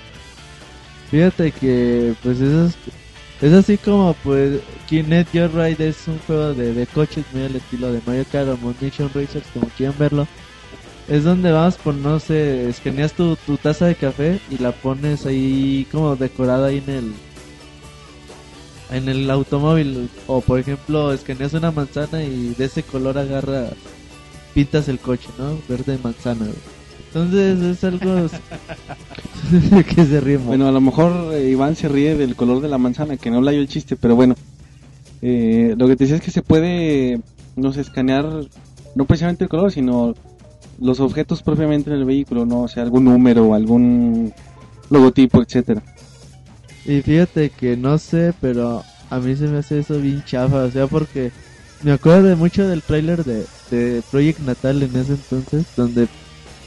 [1.10, 2.66] Fíjate que, pues, eso
[3.42, 7.92] es, así como, pues, Kinect Joyride es un juego de, de coches muy al estilo
[7.92, 10.26] de Mario Kart o Mission Racers, como quieran verlo.
[11.08, 15.26] Es donde vamos por, no sé, escaneas tu, tu taza de café y la pones
[15.26, 17.12] ahí como decorada ahí en el
[18.90, 23.70] en el automóvil o por ejemplo escaneas una manzana y de ese color agarra
[24.54, 25.58] pintas el coche, ¿no?
[25.68, 26.46] Verde manzana.
[27.14, 28.26] Entonces es algo
[29.94, 30.38] que se ríe.
[30.38, 33.42] Bueno, a lo mejor eh, Iván se ríe del color de la manzana, que no
[33.42, 34.34] le el chiste, pero bueno.
[35.20, 37.20] Eh, lo que te decía es que se puede,
[37.54, 38.24] no sé, escanear,
[38.94, 40.14] no precisamente el color, sino
[40.80, 44.32] los objetos propiamente en el vehículo, no o sea, algún número, algún
[44.88, 45.82] logotipo, etcétera.
[46.86, 50.70] Y fíjate que no sé, pero a mí se me hace eso bien chafa, o
[50.70, 51.30] sea, porque
[51.82, 56.08] me acuerdo de mucho del tráiler de, de Project Natal en ese entonces, donde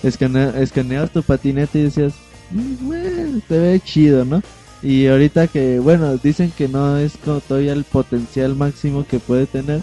[0.07, 2.13] escanea, escaneabas tu patineta y decías,
[2.51, 4.41] "Mm, bueno, te ve chido, ¿no?
[4.83, 9.45] Y ahorita que, bueno, dicen que no es como todavía el potencial máximo que puede
[9.47, 9.81] tener,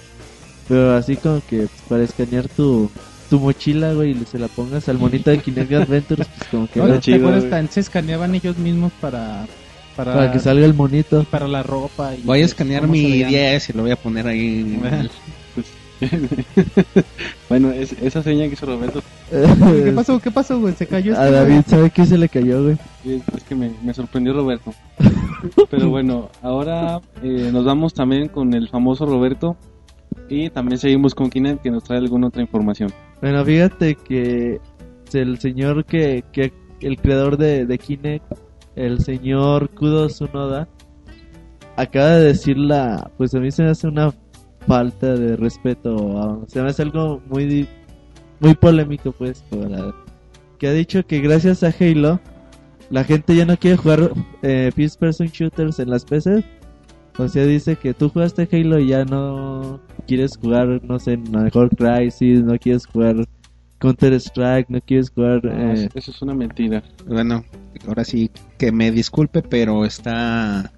[0.69, 2.89] pero así como que para escanear tu,
[3.29, 6.81] tu mochila, güey, y se la pongas al monito de Kinect Adventures, pues como que
[6.81, 7.51] Qué ¿Te chido, acuerdas?
[7.51, 9.47] También se escaneaban ellos mismos para...
[9.97, 11.25] Para, para que salga el monito.
[11.25, 12.15] para la ropa.
[12.15, 13.29] Y Voy a escanear cómo se mi veían.
[13.29, 14.81] 10 y lo voy a poner ahí.
[17.49, 20.19] bueno, es, esa seña que hizo Roberto ¿Qué pasó?
[20.21, 20.75] ¿Qué pasó, güey?
[20.75, 21.65] Se cayó A este, David, güey.
[21.67, 22.77] ¿sabe qué se le cayó, güey?
[23.05, 24.73] es, es que me, me sorprendió Roberto.
[25.71, 29.57] Pero bueno, ahora eh, nos vamos también con el famoso Roberto
[30.29, 32.91] y también seguimos con Kinect que nos trae alguna otra información.
[33.21, 34.61] Bueno, fíjate que
[35.13, 38.25] el señor que, que el creador de, de Kinect,
[38.77, 40.69] el señor Kudo Tsunoda,
[41.77, 44.13] acaba de decir la, pues a mí se me hace una
[44.67, 47.69] falta de respeto, a- se me hace algo muy
[48.41, 49.95] muy polémico pues, para-
[50.59, 52.21] que ha dicho que gracias a Halo
[52.91, 56.45] la gente ya no quiere jugar eh, first person shooters en las PCs.
[57.19, 61.69] O sea, dice que tú jugaste Halo y ya no quieres jugar, no sé, mejor
[61.77, 63.17] Crisis, no quieres jugar
[63.79, 66.83] Counter Strike, no quieres jugar No, eh, Eso es una mentira.
[67.07, 67.45] Bueno,
[67.87, 70.71] ahora sí que me disculpe, pero está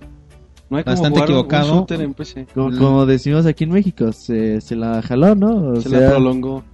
[0.74, 1.72] No hay como Bastante equivocado.
[1.72, 2.46] un shooter en PC.
[2.52, 5.68] como, como decimos aquí en México, se, se la jaló, ¿no?
[5.72, 6.64] O Se sea, la prolongó.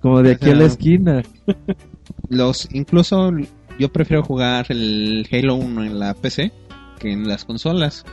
[0.00, 1.22] como de aquí a la esquina.
[2.28, 3.30] los incluso
[3.78, 6.52] yo prefiero jugar el Halo 1 en la PC
[6.98, 8.04] que en las consolas.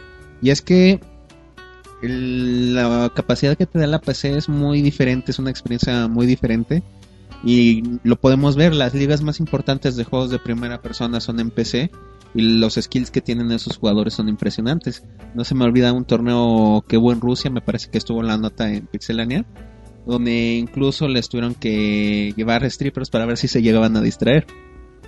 [0.42, 1.00] Y es que
[2.02, 6.26] el- la capacidad que te da la PC es muy diferente, es una experiencia muy
[6.26, 6.84] diferente.
[7.44, 11.52] Y lo podemos ver, las ligas más importantes de juegos de primera persona son en
[11.52, 11.92] PC
[12.38, 15.04] y los skills que tienen esos jugadores son impresionantes.
[15.34, 18.38] No se me olvida un torneo que hubo en Rusia, me parece que estuvo la
[18.38, 19.44] nota en Pixelania,
[20.06, 24.46] donde incluso les tuvieron que llevar strippers para ver si se llegaban a distraer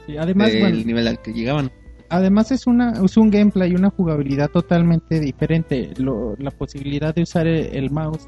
[0.05, 1.71] Sí, además, del bueno, nivel al que llegaban.
[2.09, 5.91] además es una es un gameplay, una jugabilidad totalmente diferente.
[5.97, 8.27] Lo- la posibilidad de usar el, el mouse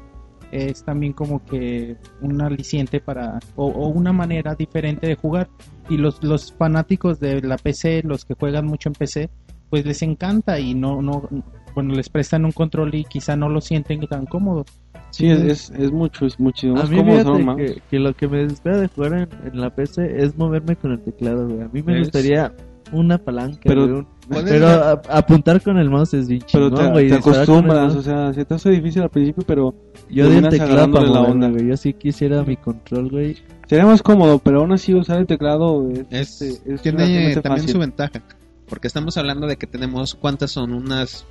[0.52, 5.48] es también como que un aliciente para o, o una manera diferente de jugar
[5.88, 9.30] y los los fanáticos de la PC, los que juegan mucho en PC,
[9.70, 11.28] pues les encanta y no no
[11.74, 14.64] bueno, les prestan un control y quizá no lo sienten tan cómodo.
[15.10, 18.28] Sí, es, es, es mucho, es muchísimo A más mí cómodo que, que lo que
[18.28, 21.62] me desespera de jugar en, en la PC es moverme con el teclado, güey.
[21.62, 22.52] A mí me Es- gustaría
[22.92, 26.42] una palanca, Pero- güey, un- Puedes pero ver- a- apuntar con el mouse es bien
[26.52, 27.08] Pero chingón, te, güey.
[27.08, 29.74] te disparar con el acostumbras, o sea, se te hace difícil al principio, pero
[30.08, 31.48] Yo di el teclado para la onda.
[31.50, 31.66] güey.
[31.66, 33.36] Yo sí quisiera mi control, güey.
[33.68, 37.42] sería más cómodo, pero aún así usar el teclado es, Es, este, es tiene también
[37.42, 37.68] fácil.
[37.70, 38.22] su ventaja,
[38.68, 40.72] porque estamos hablando de que tenemos, ¿cuántas son?
[40.72, 41.24] Unas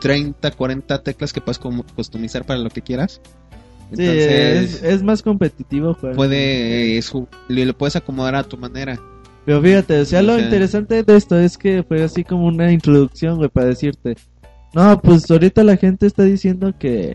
[0.00, 3.20] 30, 40 teclas que puedes como- customizar para lo que quieras.
[3.94, 6.16] Sí, es, Entonces, es más competitivo jugar.
[6.16, 8.98] puede, es ju- lo, lo puedes acomodar a tu manera.
[9.44, 13.36] Pero fíjate, o sea, lo interesante de esto es que fue así como una introducción,
[13.36, 14.16] güey, para decirte.
[14.74, 17.14] No, pues ahorita la gente está diciendo que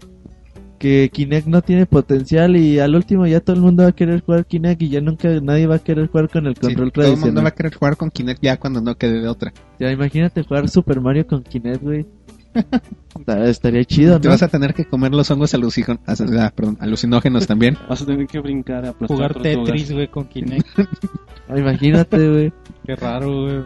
[0.80, 4.21] que Kinect no tiene potencial y al último ya todo el mundo va a querer
[4.21, 7.03] jugar Kinect y ya nunca nadie va a querer jugar con el Sí, control todo
[7.03, 7.43] el mundo tradicional.
[7.45, 9.53] va a querer jugar con Kinect ya cuando no quede de otra.
[9.77, 12.07] Ya imagínate jugar Super Mario con Kinect, güey.
[13.45, 14.34] Estaría chido, Te ¿no?
[14.34, 17.77] vas a tener que comer los hongos ah, perdón, alucinógenos también.
[17.88, 19.41] Vas a tener que brincar, aplastar Jugar.
[19.41, 20.67] Tetris, güey, con Kinect.
[21.50, 22.54] Ah, Imagínate, güey.
[22.86, 23.62] Qué raro, güey.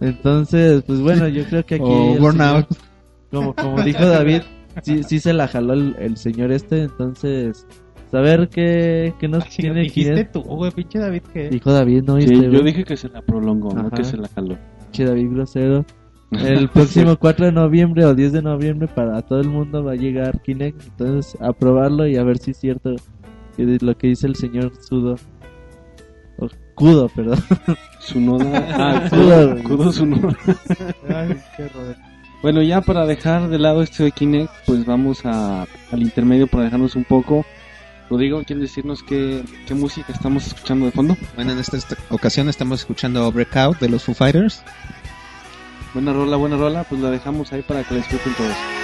[0.00, 2.68] Entonces, pues bueno, yo creo que aquí O el Burnout.
[2.68, 2.82] señor-
[3.30, 4.42] como como dijo David,
[4.82, 7.66] sí, sí se la jaló el, el señor este, entonces
[8.10, 12.20] saber qué, qué nos Así tiene dijiste tú, güey, pinche David, que Dijo David, ¿no?
[12.20, 14.56] Sí, ¿Viste, yo dije que se la prolongó, no que se la jaló.
[14.84, 15.84] Pinche David grosero.
[16.30, 19.96] El próximo 4 de noviembre o 10 de noviembre para todo el mundo va a
[19.96, 22.94] llegar Kinect, entonces a probarlo y a ver si es cierto
[23.56, 25.16] que lo que dice el señor Sudo.
[26.38, 27.42] O Kudo, perdón.
[28.00, 28.66] Su noda.
[28.78, 29.62] Ah, Kudo, Kudo, güey.
[29.62, 30.36] Kudo su noda.
[31.08, 31.94] Ay, qué raro.
[32.42, 36.64] Bueno, ya para dejar de lado esto de Kinect, pues vamos a, al intermedio para
[36.64, 37.44] dejarnos un poco.
[38.08, 41.16] Rodrigo, ¿quieres decirnos qué, qué música estamos escuchando de fondo?
[41.34, 44.62] Bueno, en esta, esta ocasión estamos escuchando Breakout de los Foo Fighters.
[45.92, 48.75] Buena rola, buena rola, pues la dejamos ahí para que la disfruten todos.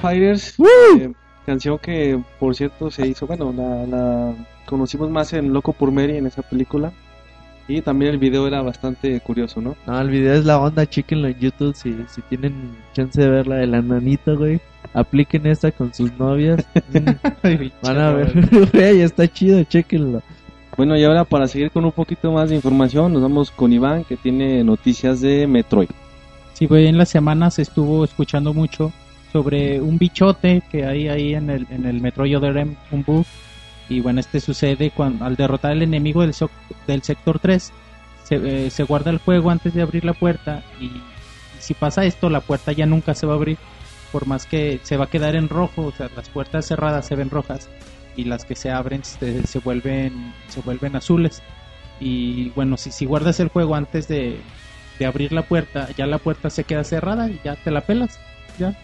[0.00, 0.54] Fighters.
[0.98, 1.12] eh,
[1.46, 4.34] canción que, por cierto, se hizo, bueno, la, la
[4.66, 6.92] conocimos más en Loco por Mary en esa película.
[7.70, 9.76] Y también el video era bastante curioso, ¿no?
[9.86, 13.56] No, el video es la onda, chequenlo en YouTube si, si tienen chance de verla
[13.56, 14.58] del ananito, güey.
[14.94, 16.64] Apliquen esta con sus novias.
[16.90, 18.32] Mm, Van a ver,
[18.72, 20.22] güey, está chido, chequenlo.
[20.78, 24.04] Bueno, y ahora para seguir con un poquito más de información, nos vamos con Iván,
[24.04, 25.90] que tiene noticias de Metroid.
[26.54, 28.92] Sí, güey, en las semanas estuvo escuchando mucho
[29.32, 33.26] sobre un bichote que hay ahí en el, en el Metroid Other M, un bug.
[33.88, 36.50] Y bueno, este sucede cuando al derrotar al enemigo del, soc-
[36.86, 37.72] del sector 3,
[38.24, 40.62] se, eh, se guarda el juego antes de abrir la puerta.
[40.80, 41.02] Y, y
[41.58, 43.58] si pasa esto, la puerta ya nunca se va a abrir.
[44.12, 47.14] Por más que se va a quedar en rojo, o sea, las puertas cerradas se
[47.14, 47.68] ven rojas
[48.16, 51.42] y las que se abren se, se vuelven se vuelven azules.
[52.00, 54.38] Y bueno, si, si guardas el juego antes de,
[54.98, 58.18] de abrir la puerta, ya la puerta se queda cerrada y ya te la pelas.
[58.58, 58.74] Ya.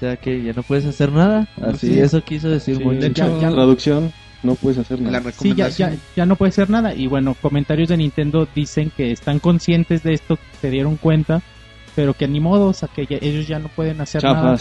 [0.00, 1.46] O sea que ya no puedes hacer nada.
[1.62, 2.00] Así, Sí.
[2.00, 3.00] eso quiso decir Sí, mucho.
[3.00, 5.30] de hecho, ya- Traducción, no puedes hacer La nada.
[5.32, 5.90] Sí, ya, recomendación.
[5.92, 6.94] ya, ya no puede hacer nada.
[6.94, 11.42] Y bueno, comentarios de Nintendo dicen que están conscientes de esto, que se dieron cuenta,
[11.94, 14.56] pero que ni modo, o sea, que ya- ellos ya no pueden hacer nada.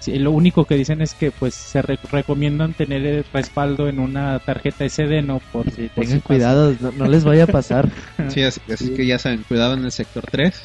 [0.00, 3.98] Sí, lo único que dicen es que pues se re- recomiendan tener el respaldo en
[4.00, 7.46] una tarjeta SD, no por Sí, por tengan si cuidado, no, no les vaya a
[7.46, 7.88] pasar.
[8.28, 10.60] Sí, así, así que ya saben, cuidado en el sector 3.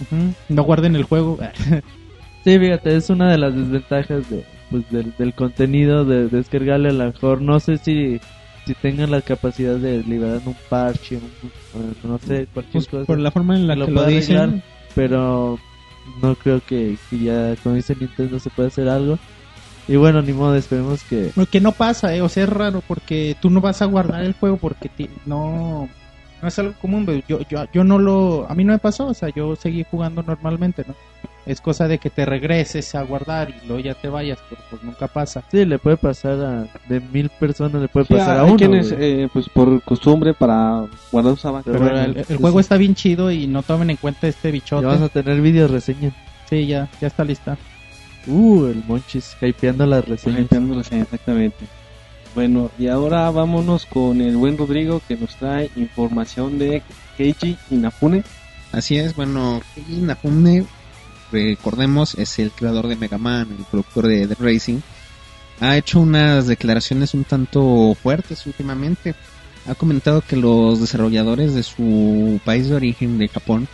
[0.00, 1.38] Ujú, No guarden el juego.
[2.44, 6.92] Sí, fíjate, es una de las desventajas de, pues, del, del contenido de descargarle a
[6.92, 7.42] lo mejor.
[7.42, 8.18] No sé si,
[8.66, 11.30] si tengan la capacidad de liberar un parche, un-
[12.02, 13.04] no sé, cualquier Pues cosa.
[13.04, 14.62] por la forma en la Lo que lo puede dicen, arreglar.
[14.94, 15.58] Pero
[16.22, 19.18] no creo que, que ya, como dice Nintendo, se puede hacer algo.
[19.86, 21.32] Y bueno, ni modo, esperemos que...
[21.34, 24.34] Porque no pasa, eh, o sea, es raro porque tú no vas a guardar el
[24.34, 25.88] juego porque ti- no
[26.42, 29.06] no es algo común, pero yo yo yo no lo a mí no me pasó,
[29.08, 30.94] o sea, yo seguí jugando normalmente, ¿no?
[31.46, 34.82] Es cosa de que te regreses a guardar y luego ya te vayas, pero pues
[34.82, 35.42] nunca pasa.
[35.50, 36.66] Sí, le puede pasar a...
[36.86, 38.56] De mil personas le puede Sí, pasar a hay uno.
[38.58, 41.72] quienes, eh, pues por costumbre, para guardar sus avances.
[41.72, 42.60] Pero Pero bueno, el, el pues juego sí.
[42.60, 44.86] está bien chido y no tomen en cuenta este Ya bichote.
[44.86, 46.12] vas a tener video reseña.
[46.48, 47.56] Sí, ya ya está lista.
[48.26, 50.40] Uh, el Monchis, hypeando las reseñas.
[50.42, 51.64] Hypeando las- exactamente.
[52.34, 56.82] Bueno, y ahora vámonos con el buen Rodrigo que nos trae información de
[57.16, 58.22] Keiji Inafune.
[58.70, 60.64] Así es, bueno, Keiji Inafune,
[61.32, 64.80] recordemos, es el creador de Mega Man, el productor de The Racing.
[65.60, 69.14] Ha hecho unas declaraciones un tanto fuertes últimamente.
[69.66, 73.68] Ha comentado que los desarrolladores de su país de origen, de Japón,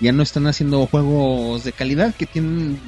[0.00, 2.78] ya no están haciendo juegos de calidad, que tienen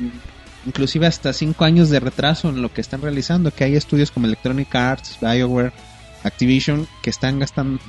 [0.66, 4.26] inclusive hasta 5 años de retraso en lo que están realizando, que hay estudios como
[4.26, 5.72] Electronic Arts, BioWare,
[6.24, 7.80] Activision, que están gastando,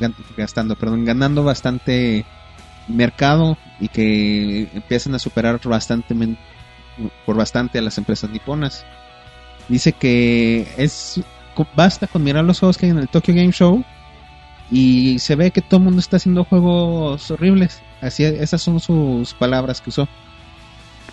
[1.04, 2.26] ganando bastante
[2.88, 6.16] mercado y que empiezan a superar bastante
[7.26, 8.86] por bastante a las empresas niponas.
[9.68, 11.20] Dice que es
[11.76, 13.84] basta con mirar los juegos que hay en el Tokyo Game Show
[14.70, 17.82] y se ve que todo el mundo está haciendo juegos horribles.
[18.02, 20.08] Así esas son sus palabras que usó.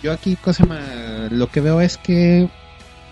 [0.01, 0.65] Yo aquí cosa
[1.31, 2.47] lo que veo es que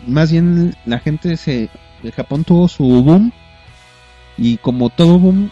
[0.08, 1.70] más bien la gente se
[2.04, 3.32] el Japón tuvo su boom
[4.38, 5.50] y como todo boom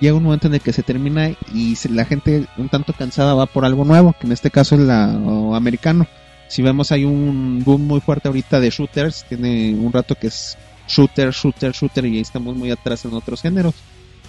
[0.00, 3.46] llega un momento en el que se termina y la gente un tanto cansada va
[3.46, 6.06] por algo nuevo, que en este caso es la o americano.
[6.48, 10.58] Si vemos hay un boom muy fuerte ahorita de shooters, tiene un rato que es
[10.88, 13.74] shooter, shooter, shooter y ahí estamos muy atrás en otros géneros.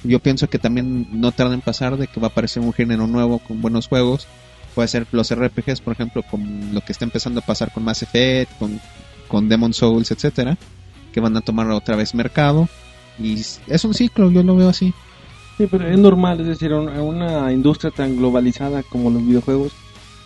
[0.03, 3.07] Yo pienso que también no tarda en pasar de que va a aparecer un género
[3.07, 4.27] nuevo con buenos juegos.
[4.75, 8.03] Puede ser los RPGs, por ejemplo, con lo que está empezando a pasar con Mass
[8.03, 8.79] Effect, con,
[9.27, 10.57] con Demon Souls, etcétera,
[11.13, 12.67] que van a tomar otra vez mercado.
[13.17, 14.93] Y es un ciclo, yo lo veo así.
[15.57, 19.71] Sí, pero es normal, es decir, en una industria tan globalizada como los videojuegos,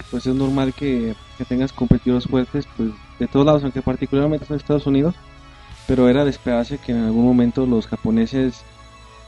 [0.09, 2.89] pues es normal que, que tengas competidores fuertes pues,
[3.19, 5.13] de todos lados, aunque particularmente en Estados Unidos,
[5.87, 8.63] pero era de esperarse que en algún momento los japoneses,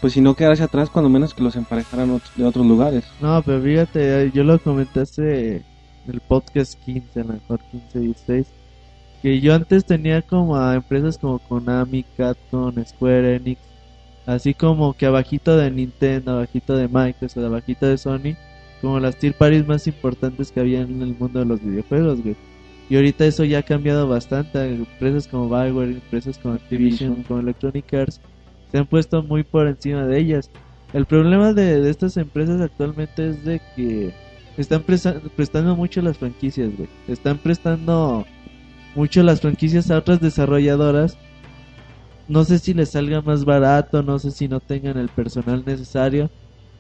[0.02, 3.06] pues si no quedarse atrás, cuando menos que los emparejaran de otros lugares.
[3.22, 5.64] No, pero fíjate, yo lo comentaste en
[6.08, 8.48] el podcast 15, a lo mejor 15, 16,
[9.22, 13.62] que yo antes tenía como a empresas como Konami, Capcom, Square Enix,
[14.26, 18.36] así como que abajito de Nintendo, abajito de Microsoft, abajito de Sony,
[18.82, 22.36] como las tier parties más importantes que había en el mundo de los videojuegos, güey.
[22.90, 27.24] Y ahorita eso ya ha cambiado bastante, empresas como Bioware, empresas como Activision, Activision.
[27.24, 28.20] como Electronic Arts,
[28.72, 30.50] se han puesto muy por encima de ellas.
[30.94, 34.14] El problema de, estas empresas actualmente es de que
[34.58, 36.90] están presta- prestando mucho las franquicias, güey.
[37.08, 38.26] Están prestando
[38.96, 41.18] mucho las franquicias a otras desarrolladoras.
[42.28, 46.30] No sé si les salga más barato, no sé si no tengan el personal necesario,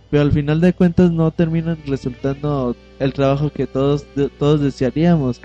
[0.10, 4.06] pero al final de cuentas no terminan resultando el trabajo que todos
[4.38, 5.42] todos desearíamos.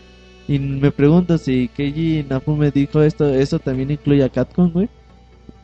[0.48, 4.88] Y me pregunto si Keiji Nafume dijo esto, ¿eso también incluye a Capcom, güey?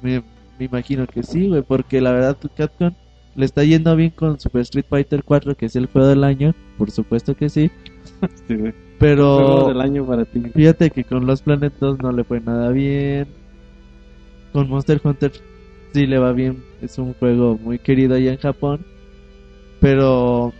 [0.01, 0.23] Me,
[0.63, 2.93] me imagino que sí, güey, porque la verdad Capcom
[3.35, 6.55] le está yendo bien con Super Street Fighter 4, que es el juego del año,
[6.79, 7.71] por supuesto que sí,
[8.47, 8.73] Sí, güey.
[8.73, 10.41] Juego pero del año para ti.
[10.55, 13.27] fíjate que con Los Planet 2 no le fue nada bien.
[14.53, 15.33] Con Monster Hunter
[15.93, 18.87] sí le va bien, es un juego muy querido allá en Japón,
[19.81, 20.53] pero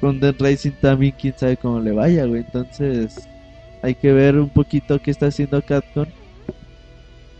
[0.00, 3.26] con Dead Racing también quién sabe cómo le vaya, güey, entonces
[3.80, 6.06] hay que ver un poquito qué está haciendo Capcom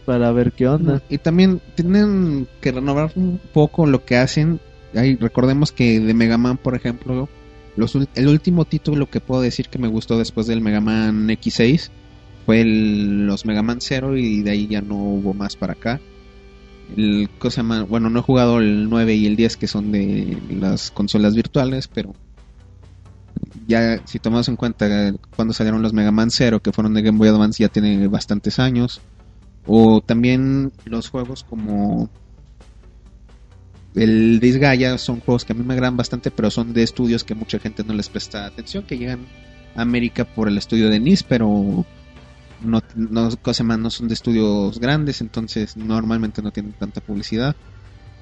[0.05, 1.03] para ver qué onda.
[1.09, 4.61] Y también tienen que renovar un poco lo que hacen.
[4.94, 7.28] Ahí recordemos que de Mega Man, por ejemplo,
[7.76, 11.90] los, el último título que puedo decir que me gustó después del Mega Man X6
[12.44, 16.00] fue el- los Mega Man 0 y de ahí ya no hubo más para acá.
[16.96, 17.84] El, ¿cómo se llama?
[17.84, 21.88] Bueno, no he jugado el 9 y el 10 que son de las consolas virtuales,
[21.88, 22.14] pero
[23.66, 27.18] ya si tomamos en cuenta cuando salieron los Mega Man 0 que fueron de Game
[27.18, 29.00] Boy Advance ya tiene bastantes años.
[29.67, 32.11] O también los juegos como
[33.95, 37.35] el Disgaea son juegos que a mí me agradan bastante, pero son de estudios que
[37.35, 39.27] mucha gente no les presta atención, que llegan
[39.77, 41.85] a América por el estudio de Nice, pero
[42.63, 47.55] no, no, cosa más, no son de estudios grandes, entonces normalmente no tienen tanta publicidad.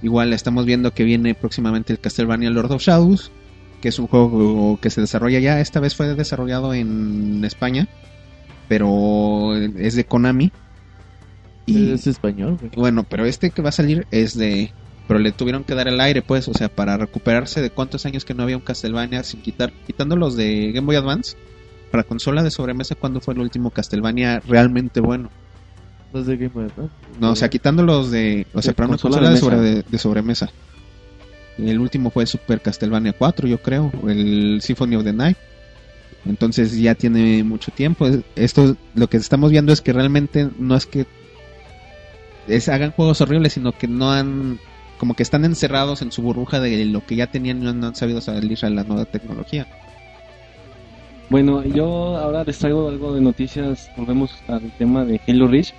[0.02, 3.30] Igual estamos viendo que viene próximamente el Castlevania Lord of Shadows,
[3.80, 7.86] que es un juego que se desarrolla ya, esta vez fue desarrollado en España,
[8.68, 10.52] pero es de Konami.
[11.70, 12.70] Y Es español, güey.
[12.76, 14.72] bueno, pero este que va a salir es de...
[15.08, 18.24] Pero le tuvieron que dar el aire, pues, o sea, para recuperarse de cuántos años
[18.24, 21.36] que no había un Castlevania sin quitar, quitando los de Game Boy Advance.
[21.90, 25.28] Para consola de sobremesa, ¿cuándo fue el último Castlevania realmente bueno?
[26.12, 26.94] Los de Game Boy Advance.
[27.20, 28.46] No, o sea, quitando los de...
[28.54, 30.48] O sea, para una consola de de, sobre- de- de sobremesa.
[31.58, 33.90] El último fue Super Castlevania 4, yo creo.
[34.06, 35.36] El Symphony of the Night.
[36.24, 38.06] Entonces ya tiene mucho tiempo.
[38.36, 41.06] Esto lo que estamos viendo es que realmente no es que
[42.68, 44.58] hagan juegos horribles, sino que no han...
[44.98, 47.94] Como que están encerrados en su burbuja de lo que ya tenían y no han
[47.94, 49.66] sabido salir a la nueva tecnología.
[51.30, 53.90] Bueno, yo ahora les traigo algo de noticias.
[53.96, 55.72] Volvemos al tema de Halo Reach.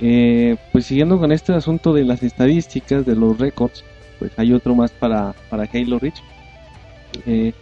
[0.00, 3.82] Eh, pues siguiendo con este asunto de las estadísticas, de los récords,
[4.18, 6.22] pues hay otro más para, para Halo Reach.
[7.24, 7.52] Eh,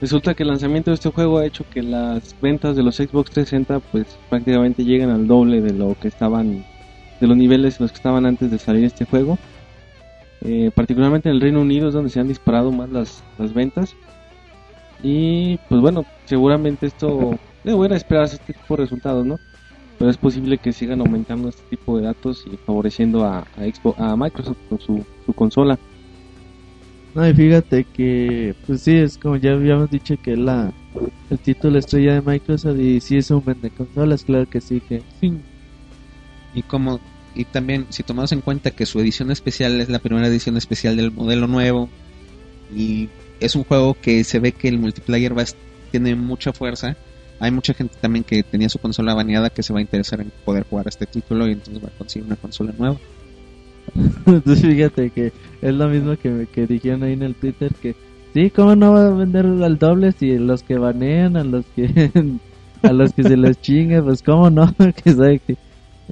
[0.00, 3.30] resulta que el lanzamiento de este juego ha hecho que las ventas de los Xbox
[3.32, 6.64] 360 pues prácticamente lleguen al doble de lo que estaban,
[7.20, 9.38] de los niveles en los que estaban antes de salir este juego.
[10.42, 13.96] Eh, particularmente en el Reino Unido es donde se han disparado más las, las ventas.
[14.98, 19.40] Y pues bueno, seguramente esto debe bueno esperarse este tipo de resultados, ¿no?
[19.98, 23.94] Pero es posible que sigan aumentando este tipo de datos y favoreciendo a, a, Xbox-
[23.98, 25.78] a Microsoft con su, su consola.
[27.14, 30.72] No, y fíjate que, pues sí, es como ya habíamos dicho que la
[31.28, 35.04] el título estrella de Microsoft y sí es un vende consolas, claro que sí, que
[36.54, 37.00] Y como
[37.34, 40.96] y también si tomamos en cuenta que su edición especial es la primera edición especial
[40.96, 41.88] del modelo nuevo
[42.74, 45.44] y es un juego que se ve que el multiplayer va
[45.90, 46.96] tiene mucha fuerza.
[47.40, 50.30] Hay mucha gente también que tenía su consola baneada que se va a interesar en
[50.44, 52.96] poder jugar este título y entonces va a conseguir una consola nueva.
[54.26, 55.32] Entonces fíjate que
[55.62, 57.94] es lo mismo que, que dijeron ahí en el Twitter que
[58.34, 62.10] sí, cómo no va a vender al doble si los que banean a los que
[62.82, 64.72] a los que se los chingue, pues cómo no,
[65.04, 65.56] que sabe que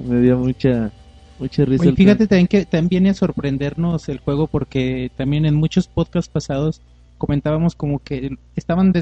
[0.07, 0.91] me dio mucha
[1.39, 1.85] mucha risa.
[1.85, 6.31] Oye, fíjate también que también viene a sorprendernos el juego porque también en muchos podcasts
[6.31, 6.81] pasados
[7.17, 8.93] comentábamos como que estaban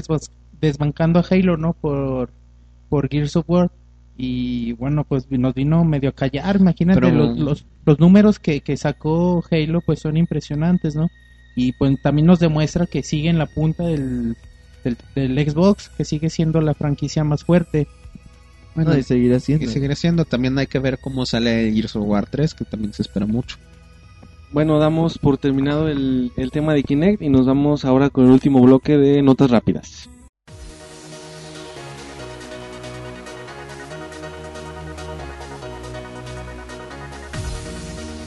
[0.61, 1.73] desbancando a Halo, ¿no?
[1.73, 2.31] Por,
[2.89, 3.71] por Gears of War.
[4.19, 6.55] Y bueno, pues nos vino medio a callar.
[6.57, 11.09] Imagínate, Pero- los, los, los números que, que sacó Halo pues son impresionantes, ¿no?
[11.55, 14.35] Y pues también nos demuestra que sigue en la punta del,
[14.83, 17.87] del, del Xbox, que sigue siendo la franquicia más fuerte.
[18.77, 19.65] Bueno, No, y seguirá siendo.
[19.65, 20.23] y seguirá siendo.
[20.23, 23.57] También hay que ver cómo sale Gears of War 3, que también se espera mucho.
[24.51, 28.31] Bueno, damos por terminado el, el tema de Kinect y nos vamos ahora con el
[28.31, 30.07] último bloque de notas rápidas.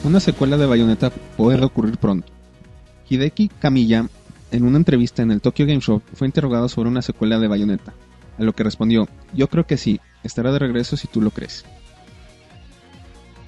[0.03, 2.27] Una secuela de Bayonetta puede ocurrir pronto.
[3.09, 4.07] Hideki Kamiya,
[4.51, 7.93] en una entrevista en el Tokyo Game Show, fue interrogado sobre una secuela de Bayonetta,
[8.41, 11.63] a lo que respondió, yo creo que sí, estará de regreso si tú lo crees.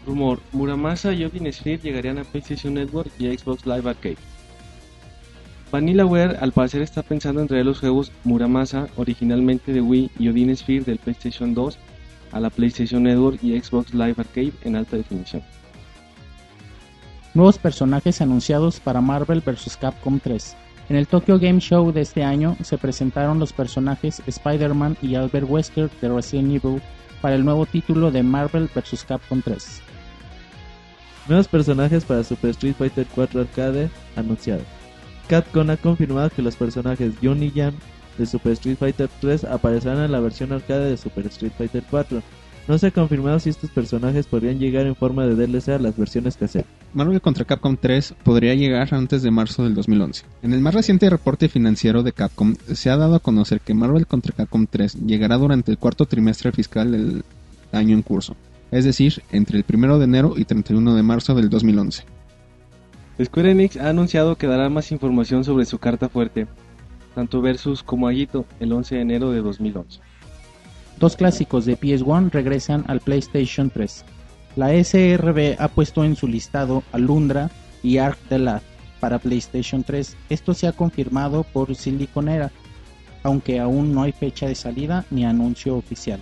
[0.05, 4.17] Rumor, Muramasa y Odin Sphere llegarían a PlayStation Network y Xbox Live Arcade.
[5.71, 10.55] Vanillaware al parecer está pensando en traer los juegos Muramasa originalmente de Wii y Odin
[10.55, 11.79] Sphere del PlayStation 2
[12.31, 15.41] a la PlayStation Network y Xbox Live Arcade en alta definición.
[17.33, 19.75] Nuevos personajes anunciados para Marvel vs.
[19.77, 20.55] Capcom 3.
[20.93, 25.49] En el Tokyo Game Show de este año se presentaron los personajes Spider-Man y Albert
[25.49, 26.83] Wesker de Resident Evil
[27.19, 29.03] para el nuevo título de Marvel vs.
[29.03, 29.81] Capcom 3.
[31.27, 34.67] Nuevos personajes para Super Street Fighter 4 Arcade anunciados.
[35.27, 37.73] Capcom ha confirmado que los personajes Jun y Jan
[38.19, 42.21] de Super Street Fighter 3 aparecerán en la versión arcade de Super Street Fighter 4.
[42.67, 45.97] No se ha confirmado si estos personajes podrían llegar en forma de DLC a las
[45.97, 46.67] versiones caseras.
[46.93, 50.23] Marvel contra Capcom 3 podría llegar antes de marzo del 2011.
[50.43, 54.07] En el más reciente reporte financiero de Capcom se ha dado a conocer que Marvel
[54.07, 57.25] contra Capcom 3 llegará durante el cuarto trimestre fiscal del
[57.73, 58.37] año en curso,
[58.71, 62.03] es decir, entre el 1 de enero y 31 de marzo del 2011.
[63.21, 66.47] Square Enix ha anunciado que dará más información sobre su carta fuerte,
[67.13, 69.99] tanto Versus como Aguito, el 11 de enero de 2011.
[71.03, 74.05] Dos clásicos de PS1 regresan al PlayStation 3.
[74.55, 77.51] La SRB ha puesto en su listado Alundra
[77.83, 78.61] y Arc de Lad
[79.01, 80.15] para PlayStation 3.
[80.29, 82.53] Esto se ha confirmado por Siliconera,
[83.21, 86.21] aunque aún no hay fecha de salida ni anuncio oficial.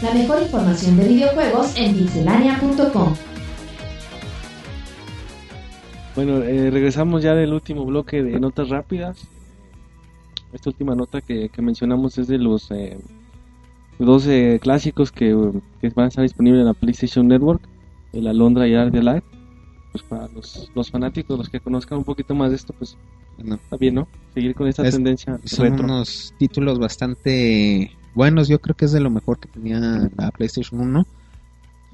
[0.00, 3.16] La mejor información de videojuegos en pixelania.com.
[6.14, 9.28] Bueno, eh, regresamos ya del último bloque de notas rápidas.
[10.52, 12.96] Esta última nota que, que mencionamos es de los eh,
[13.98, 15.28] 12 clásicos que,
[15.80, 17.62] que van a estar disponibles en la PlayStation Network,
[18.12, 19.24] el Alondra y Art de Light.
[19.92, 22.96] Pues para los, los fanáticos, los que conozcan un poquito más de esto, pues
[23.38, 24.08] está bien, ¿no?
[24.34, 25.84] Seguir con esta Es- tendencia son retro.
[25.84, 29.78] unos títulos bastante buenos, yo creo que es de lo mejor que tenía
[30.16, 31.06] la PlayStation 1.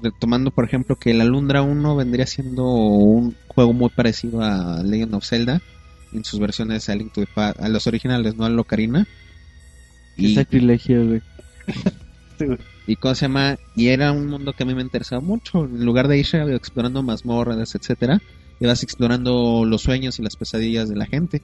[0.01, 5.15] Retomando, por ejemplo, que la Alundra 1 vendría siendo un juego muy parecido a Legend
[5.15, 5.61] of Zelda
[6.13, 9.07] en sus versiones a, Link to the Pa- a los originales, no a Locarina.
[10.17, 11.21] Y, sacrilegio, güey.
[12.87, 13.57] y ¿cómo se llama?
[13.75, 15.65] Y era un mundo que a mí me interesaba mucho.
[15.65, 18.21] En lugar de ir explorando mazmorras, etcétera,
[18.59, 21.41] ibas explorando los sueños y las pesadillas de la gente.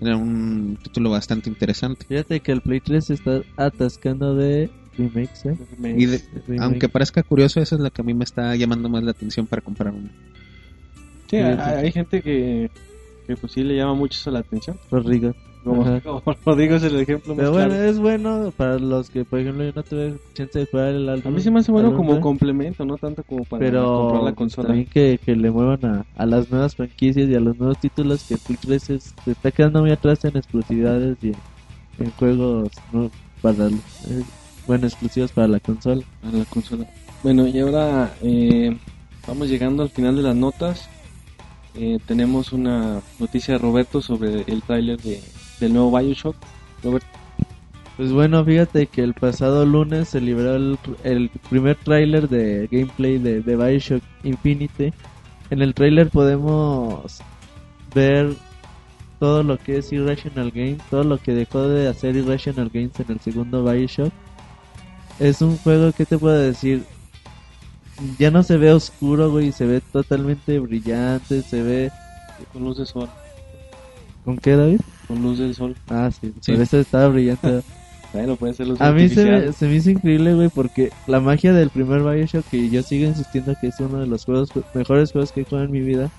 [0.00, 2.06] Era un título bastante interesante.
[2.06, 5.56] Fíjate que el Play 3 se está atascando de remakes, ¿eh?
[5.96, 6.22] Y de-
[6.60, 9.46] aunque parezca curioso, eso es lo que a mí me está llamando más la atención
[9.46, 10.08] para comprar uno.
[11.28, 12.70] Sí, hay, hay gente que,
[13.28, 14.76] que pues sí le llama mucho eso la atención.
[14.90, 15.32] Rodrigo.
[15.62, 17.84] Como, como Rodrigo es el ejemplo más Pero bueno, claro.
[17.84, 21.32] es bueno para los que, por ejemplo, yo no tuve chance de jugar el álbum.
[21.32, 24.32] A mí se me hace bueno como complemento, no tanto como para pero comprar la
[24.34, 24.68] consola.
[24.68, 28.24] también que, que le muevan a, a las nuevas franquicias y a los nuevos títulos
[28.24, 31.36] que Play 3 es- se está quedando muy atrás en exclusividades y en,
[31.98, 33.10] en juegos no,
[33.42, 34.24] para eh,
[34.66, 36.02] bueno exclusivos para la consola.
[36.22, 36.86] a la consola.
[37.22, 38.76] Bueno, y ahora eh,
[39.26, 40.88] vamos llegando al final de las notas.
[41.80, 45.22] Eh, tenemos una noticia de Roberto sobre el tráiler de,
[45.60, 46.34] del nuevo Bioshock.
[46.82, 47.04] Robert,
[47.96, 50.56] Pues bueno, fíjate que el pasado lunes se liberó
[51.04, 54.92] el, primer tráiler de gameplay de, Bioshock Infinite.
[55.50, 57.20] En el tráiler podemos
[57.94, 58.34] ver
[59.20, 63.12] todo lo que es Irrational Games, todo lo que dejó de hacer Irrational Games en
[63.12, 64.12] el segundo Bioshock.
[65.20, 66.82] Es un juego que te puedo decir,
[68.18, 71.90] ya no se ve oscuro, güey, se ve totalmente brillante, se ve...
[72.52, 73.08] con luz de sol.
[74.24, 74.80] ¿Con qué, David?
[75.06, 75.76] Con luz del sol.
[75.88, 76.52] Ah, sí, Sí.
[76.52, 77.62] por eso estaba brillante.
[78.10, 81.20] Bueno, puede ser luz A mí se me, se me hizo increíble, güey, porque la
[81.20, 85.12] magia del primer Bioshock, que yo sigo insistiendo que es uno de los juegos mejores
[85.12, 86.10] juegos que he jugado en mi vida,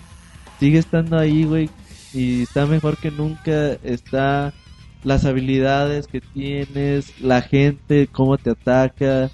[0.59, 1.67] sigue estando ahí, güey,
[2.13, 3.73] y está mejor que nunca.
[3.83, 4.53] Está
[5.03, 9.31] las habilidades que tienes, la gente, cómo te ataca,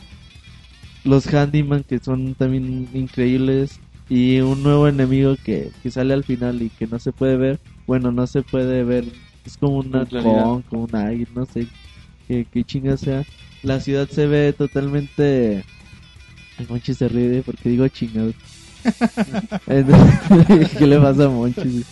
[1.05, 3.79] los handyman que son también increíbles,
[4.09, 7.59] y un nuevo enemigo que, que sale al final y que no se puede ver.
[7.87, 9.05] Bueno, no se puede ver,
[9.45, 11.67] es como un Con como un águila, no sé
[12.27, 13.23] que, que chinga sea.
[13.63, 15.63] La ciudad se ve totalmente.
[16.57, 18.31] El Monchi se ríe porque digo chingado.
[20.77, 21.83] ¿Qué le pasa a Monchi?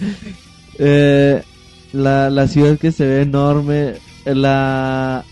[0.79, 1.41] Eh,
[1.93, 3.95] la, la ciudad que se ve enorme.
[4.25, 5.23] La,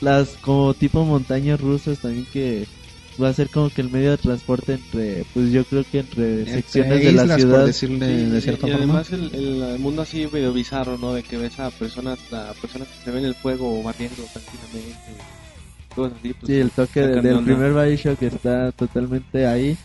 [0.00, 2.66] las como tipo montañas rusas también que
[3.22, 6.44] va a ser como que el medio de transporte entre, pues yo creo que entre
[6.46, 7.56] secciones de la ciudad.
[7.58, 8.76] por decirle Sí, de y- cierta y, forma.
[8.84, 11.12] además el, el- mundo así medio bizarro, ¿no?
[11.14, 14.96] De que ves a personas, a personas que se ven en el fuego barriendo tranquilamente.
[15.94, 17.44] Cosas así, pues, Sí, el toque del onda.
[17.44, 19.76] primer Bioshock está totalmente ahí.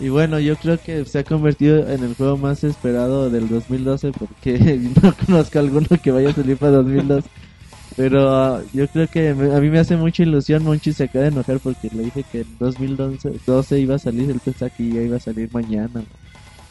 [0.00, 4.12] Y bueno, yo creo que se ha convertido en el juego más esperado del 2012
[4.12, 4.56] porque
[5.02, 7.28] no conozco alguno que vaya a salir para 2012.
[7.98, 10.62] Pero ah, yo creo que me- a mí me hace mucha ilusión.
[10.62, 14.30] Monchi se acaba de enojar porque le dije que en 2012 12 iba a salir.
[14.30, 16.04] Él pensaba que ya iba a salir mañana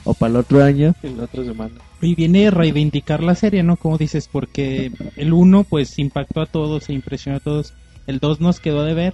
[0.06, 0.94] o para el otro año.
[1.04, 1.76] En la otra semana.
[2.02, 3.76] Y viene a reivindicar la serie, ¿no?
[3.76, 7.74] Como dices, porque el 1 pues impactó a todos e impresionó a todos.
[8.08, 9.14] El 2 nos quedó de ver,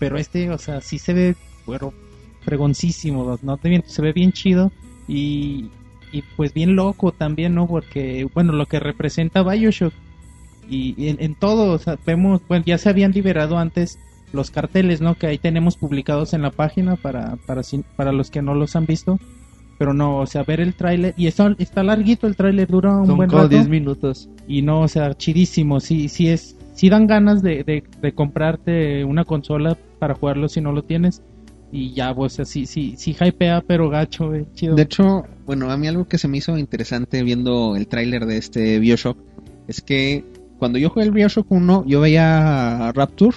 [0.00, 1.36] pero este, o sea, sí se ve,
[1.66, 1.94] bueno,
[2.44, 3.56] fregoncísimo, ¿no?
[3.58, 4.72] Te miento, Se ve bien chido
[5.06, 5.66] y,
[6.10, 7.68] y pues bien loco también, ¿no?
[7.68, 9.94] Porque, bueno, lo que representa Bioshock
[10.68, 13.98] y, y en, en todo, o sea, vemos, bueno, ya se habían liberado antes
[14.32, 15.14] los carteles, ¿no?
[15.14, 17.62] Que ahí tenemos publicados en la página para, para,
[17.96, 19.18] para los que no los han visto.
[19.78, 23.06] Pero no, o sea, ver el tráiler, y está, está larguito el tráiler, dura un
[23.06, 23.56] Son buen como rato.
[23.56, 24.28] 10 minutos.
[24.46, 29.04] Y no, o sea, chidísimo, sí, sí es, sí dan ganas de, de, de comprarte
[29.04, 31.22] una consola para jugarlo si no lo tienes.
[31.72, 34.76] Y ya, pues, así, sí, sí hypea, pero gacho, güey, chido.
[34.76, 38.36] De hecho, bueno, a mí algo que se me hizo interesante viendo el tráiler de
[38.36, 39.18] este Bioshock
[39.66, 40.24] es que
[40.64, 43.36] cuando yo jugué el Bioshock 1, yo veía a Rapture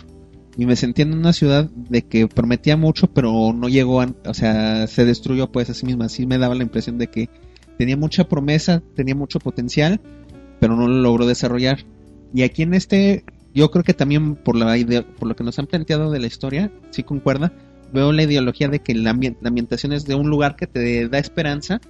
[0.56, 4.34] y me sentía en una ciudad de que prometía mucho, pero no llegó, a, o
[4.34, 6.06] sea, se destruyó pues a sí misma.
[6.06, 7.30] Así me daba la impresión de que
[7.78, 10.00] tenía mucha promesa, tenía mucho potencial,
[10.62, 11.80] pero no lo logró desarrollar.
[12.34, 15.60] Y aquí en este, yo creo que también por la idea, por lo que nos
[15.60, 17.52] han planteado de la historia, sí concuerda,
[17.92, 21.20] veo la ideología de que la, la ambientación es de un lugar que te da
[21.20, 21.82] esperanza,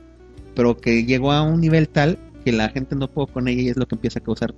[0.56, 3.70] pero que llegó a un nivel tal que la gente no puede con ella y
[3.70, 4.56] es lo que empieza a causar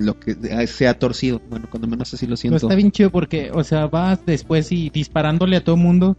[0.00, 1.40] lo que eh, sea torcido.
[1.50, 2.56] Bueno, cuando menos así lo Pero siento.
[2.58, 6.16] está bien chido porque, o sea, vas después y disparándole a todo mundo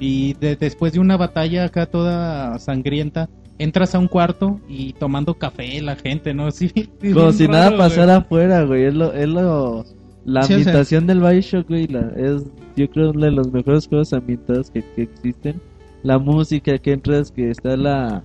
[0.00, 5.34] y de- después de una batalla acá toda sangrienta, entras a un cuarto y tomando
[5.34, 6.50] café la gente, ¿no?
[6.52, 6.70] Sí,
[7.14, 7.78] Como si nada güey.
[7.78, 8.84] pasara afuera, güey.
[8.84, 9.84] Es lo, es lo,
[10.24, 11.86] la Sí, o sea- ambientación del Bioshock, güey.
[11.88, 12.42] la- es,
[12.76, 15.60] yo creo, uno de los mejores juegos ambientados que, que existen.
[16.02, 18.22] La música que entras, que está la,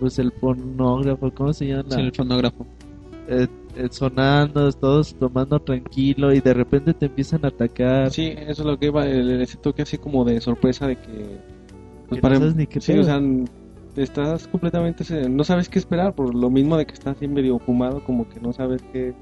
[0.00, 1.84] pues el fonógrafo, ¿cómo se llama?
[1.90, 2.66] Sí, el fonógrafo.
[3.28, 3.46] Eh,
[3.90, 8.10] sonando, todos tomando tranquilo y de repente te empiezan a atacar.
[8.10, 11.38] Sí, eso es lo que iba, el, ese toque así como de sorpresa de que...
[12.08, 13.20] pues, Que no sabes ni qué sí, o sea,
[13.96, 15.04] estás completamente...
[15.04, 18.28] se- No sabes qué esperar, por lo mismo de que estás así medio fumado, como
[18.28, 19.14] que no sabes qué,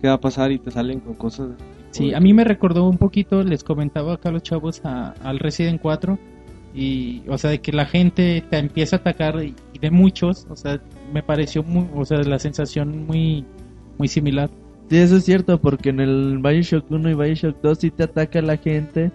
[0.00, 1.48] qué va a pasar y te salen con cosas...
[1.90, 5.38] Sí, a mí me recordó un poquito, les comentaba acá a los chavos a- al
[5.38, 6.18] Resident 4
[6.74, 10.46] y, o sea, de que la gente te empieza a atacar y, y de muchos,
[10.50, 10.78] o sea,
[11.14, 13.46] me pareció muy, o sea, la sensación muy,
[13.98, 14.50] muy similar.
[14.90, 18.40] Sí, eso es cierto, porque en el Bioshock 1 y Bioshock 2 sí te ataca
[18.40, 19.10] la gente,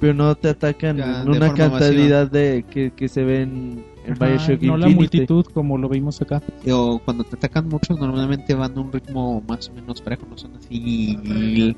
[0.00, 4.26] pero no te atacan Ya, en una cantidad de que, que se ven en Ajá,
[4.26, 6.42] Bioshock no la multitud como lo vimos acá.
[6.70, 10.36] O cuando te atacan mucho, normalmente van a un ritmo más o menos parejo, no
[10.36, 11.74] son así.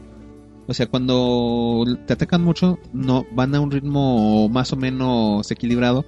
[0.66, 6.04] O sea, cuando te atacan mucho, no van a un ritmo más o menos equilibrado,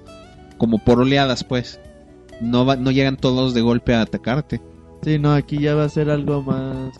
[0.57, 1.79] como por oleadas, pues.
[2.41, 4.59] No, va- no llegan todos de golpe a atacarte.
[5.01, 6.99] Sí, no, aquí ya va a ser algo más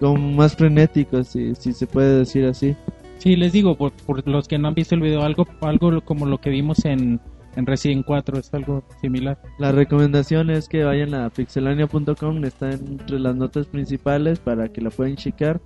[0.00, 2.76] como más frenético, si, si se puede decir así.
[3.18, 6.26] Sí, les digo, por, por los que no han visto el video, algo, algo como
[6.26, 7.20] lo que vimos en,
[7.56, 9.40] en Resident 4, es algo similar.
[9.58, 14.90] La recomendación es que vayan a pixelania.com, está entre las notas principales para que la
[14.90, 15.60] puedan checar.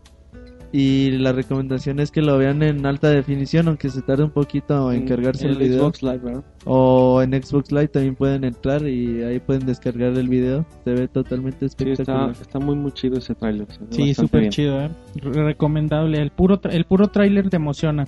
[0.73, 4.93] Y la recomendación es que lo vean en alta definición, aunque se tarde un poquito
[4.93, 5.81] en cargarse el, el video.
[5.83, 6.45] Xbox Live, ¿verdad?
[6.65, 10.65] O en Xbox Live también pueden entrar y ahí pueden descargar el video.
[10.85, 12.31] Se ve totalmente Sí, está, espectacular.
[12.41, 13.67] está muy muy chido ese trailer.
[13.73, 14.91] se ve Sí, súper chido, ¿eh?
[15.17, 16.23] Re- Recomendable.
[16.23, 18.07] El puro, tra- el puro tráiler te emociona.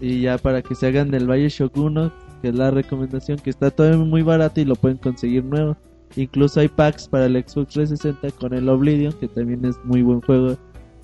[0.00, 2.12] Y ya para que se hagan del Bioshock 1,
[2.42, 5.76] que es la recomendación, que está todavía muy barato y lo pueden conseguir nuevo.
[6.16, 10.20] Incluso hay packs para el Xbox 360 con el Oblivion, que también es muy buen
[10.22, 10.56] juego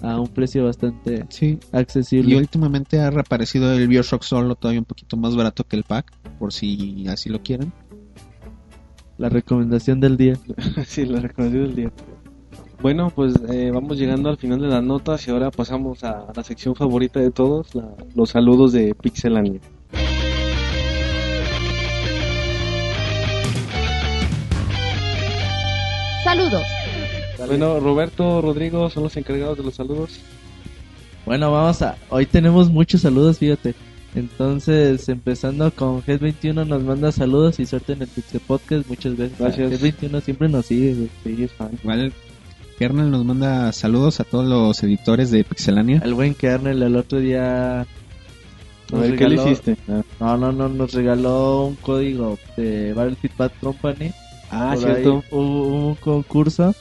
[0.02, 1.58] a un precio bastante Sí.
[1.72, 2.36] Y accesible.
[2.36, 6.52] últimamente ha reaparecido el Bioshock solo, todavía un poquito más barato que el pack, por
[6.52, 7.72] si así lo quieren.
[9.18, 10.34] La recomendación del día.
[10.86, 11.92] sí, la recomendación del día.
[12.82, 16.42] Bueno, pues eh, vamos llegando al final de las notas y ahora pasamos a la
[16.44, 19.60] sección favorita de todos, la- los saludos de Pixelania.
[26.24, 26.64] Saludos.
[27.46, 30.18] Bueno, Roberto, Rodrigo son los encargados de los saludos.
[31.26, 31.96] Bueno, vamos a.
[32.10, 33.74] Hoy tenemos muchos saludos, fíjate.
[34.14, 38.88] Entonces, empezando con G21, nos manda saludos y suerte en el Pixel Podcast.
[38.88, 39.38] Muchas gracias.
[39.38, 39.72] Gracias.
[39.82, 40.94] G21 siempre nos sigue.
[40.94, 41.10] güey.
[41.36, 41.70] Sí, es fan.
[41.82, 42.12] Igual,
[42.78, 46.00] Kernel nos manda saludos a todos los editores de Pixelania.
[46.04, 47.80] El buen Kernel el otro día.
[47.80, 47.86] A
[48.92, 49.76] nos ver, ¿qué le regaló- hiciste?
[49.88, 54.12] Ah, No, no, no, nos regaló un código de Battlefield Bad Company.
[54.50, 55.24] Ah, Por cierto.
[55.32, 56.74] Hubo un concurso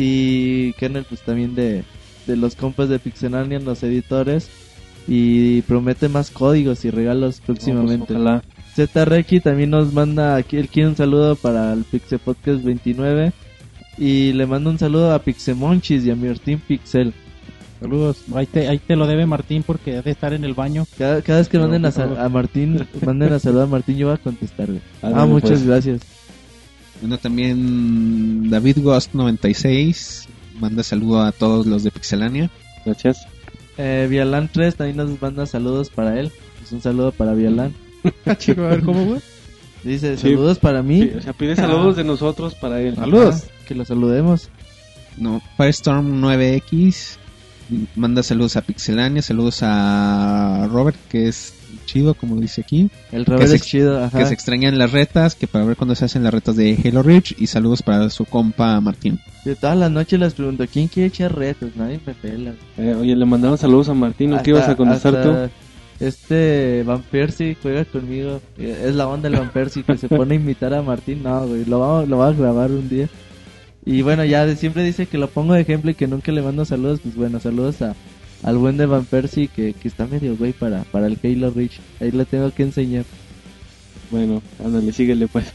[0.00, 1.82] y Kernel pues también de,
[2.26, 4.48] de los compas de Pixelania, los editores.
[5.10, 8.12] Y promete más códigos y regalos próximamente.
[8.12, 8.42] No,
[8.76, 13.32] pues, también nos manda aquí él quiere un saludo para el Pixel Podcast 29
[13.96, 17.12] y le manda un saludo a Pixemonchis y a Martín Pixel.
[17.80, 18.18] Saludos.
[18.34, 20.86] Ahí te, ahí te lo debe Martín porque ha de estar en el baño.
[20.98, 24.08] Cada, cada vez que No, manden a, a Martín, manden a saludar a Martín, yo
[24.08, 24.80] voy a contestarle.
[25.02, 25.66] Ah, Ah, muchas pues.
[25.66, 26.00] gracias.
[27.00, 30.28] Bueno, también David Ghost 96
[30.60, 32.50] manda saludo a todos los de Pixelania.
[32.84, 33.26] Gracias.
[33.76, 36.32] Eh, Vialan 3 también nos manda saludos para él.
[36.58, 37.72] Pues un saludo para Vialan.
[38.38, 39.20] Chico, a ver cómo, güey.
[39.84, 40.30] Dice, Sí.
[40.30, 41.02] saludos para mí.
[41.02, 42.96] Sí, o sea, pide saludos de nosotros para él.
[42.96, 43.44] Saludos.
[43.46, 44.48] Ah, que lo saludemos.
[45.16, 47.16] No, Firestorm 9X
[47.96, 51.52] manda saludos a Pixelania, saludos a Robert, que es
[51.88, 54.18] chido, como dice aquí, El Robert es chido, ajá.
[54.18, 57.02] que se extrañan las retas, que para ver cuándo se hacen las retas de Halo
[57.02, 59.18] Reach, y saludos para su compa Martín.
[59.44, 61.70] De todas las noches les pregunto, ¿quién quiere echar retos?
[61.76, 62.52] Nadie me pela.
[62.76, 64.30] Eh, oye, le mandaron saludos a Martín.
[64.30, 64.42] ¿no?
[64.42, 65.50] ¿Qué ibas a contestar hasta
[66.00, 68.40] Este Van Persie juega conmigo.
[68.58, 71.22] Eh, Es la onda del Van Persie que se pone a invitar a Martín.
[71.22, 73.08] No, güey, lo vamos, lo va a grabar un día.
[73.84, 76.42] Y bueno, ya de- siempre dice que lo pongo de ejemplo y que nunca le
[76.42, 77.00] mando saludos.
[77.02, 77.94] Pues bueno, saludos a,
[78.42, 81.78] al buen de Van Persie que, que está medio güey para, para el Halo Reach.
[82.00, 83.04] Ahí le tengo que enseñar.
[84.10, 85.46] Bueno, ándale, síguele pues.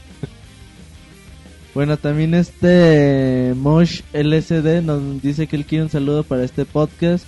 [1.74, 7.26] Bueno, también este Mosh LSD nos dice que él quiere un saludo para este podcast.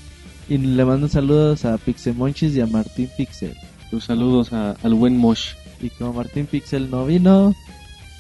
[0.48, 3.56] Y le mando saludos a Pixemonchis y a Martín Pixel.
[3.90, 5.54] Tus saludos a- al buen Mosh.
[5.82, 7.56] Y como Martín Pixel no vino,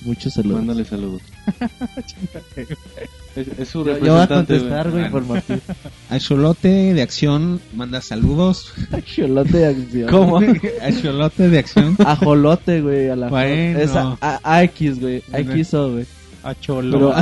[0.01, 0.57] muchos saludos.
[0.57, 1.21] Mándale saludos.
[3.35, 4.53] es, es su Yo, yo voy a representante.
[4.53, 5.61] contestar, güey, por Martín.
[6.09, 8.73] A Cholote de Acción manda saludos.
[9.05, 10.09] Cholote de acción.
[10.09, 10.37] ¿Cómo?
[10.81, 11.95] A Cholote de Acción.
[12.05, 13.79] Ajolote, güey, a la Bueno.
[13.79, 15.23] Es a, a- AX, güey.
[15.33, 16.05] AXO, güey.
[16.43, 17.11] A Pero Cholo.
[17.13, 17.19] a-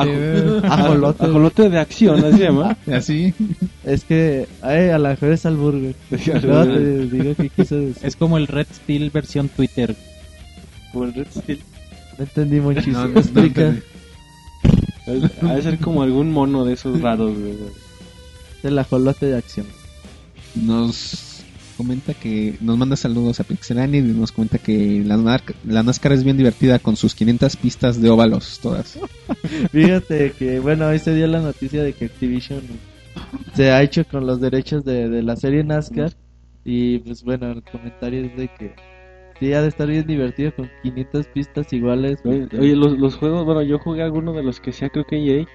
[0.74, 1.24] Ajolote.
[1.26, 2.78] ajolote de acción, así se llama.
[2.92, 3.34] Así.
[3.86, 5.96] Es que, ay, a la mejor es albur, güey.
[6.44, 8.06] Luego te digo que quiso decir.
[8.06, 9.96] Es como el Red Steel versión Twitter.
[10.92, 11.60] Como el Red Steel.
[12.18, 13.00] No entendí muchísimo.
[13.00, 13.62] No, no Explica.
[13.62, 13.82] entendí.
[15.42, 17.58] Ha de ser como algún mono de esos raros, güey.
[18.64, 19.66] El ajolote de acción.
[20.56, 21.44] Nos
[21.78, 26.38] comenta que nos manda saludos a Pixelania y nos comenta que la NASCAR es bien
[26.38, 28.98] divertida con sus 500 pistas de óvalos todas.
[29.72, 32.62] Fíjate que, bueno, hoy se dio la noticia de que Activision
[33.56, 36.14] se ha hecho con los derechos de, de la serie NASCAR.
[36.66, 38.74] Y pues bueno, el comentario es de que
[39.48, 42.20] sí ha de estar bien divertido con 500 pistas iguales.
[42.26, 45.46] Oye, los, los juegos, bueno, yo jugué alguno de los que sea, creo que EA,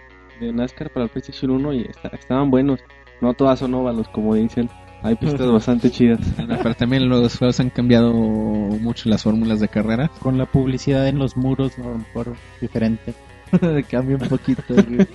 [0.41, 2.81] de NASCAR para el PlayStation 1 y está- estaban buenos.
[3.21, 4.69] No todas son óvalos, como dicen.
[5.03, 6.21] Hay pistas bastante chidas.
[6.37, 10.11] Pero también los juegos han cambiado mucho las fórmulas de carrera.
[10.21, 13.15] Con la publicidad en los muros, no, por diferente.
[13.91, 14.63] Cambia un poquito.
[14.75, 15.07] güey.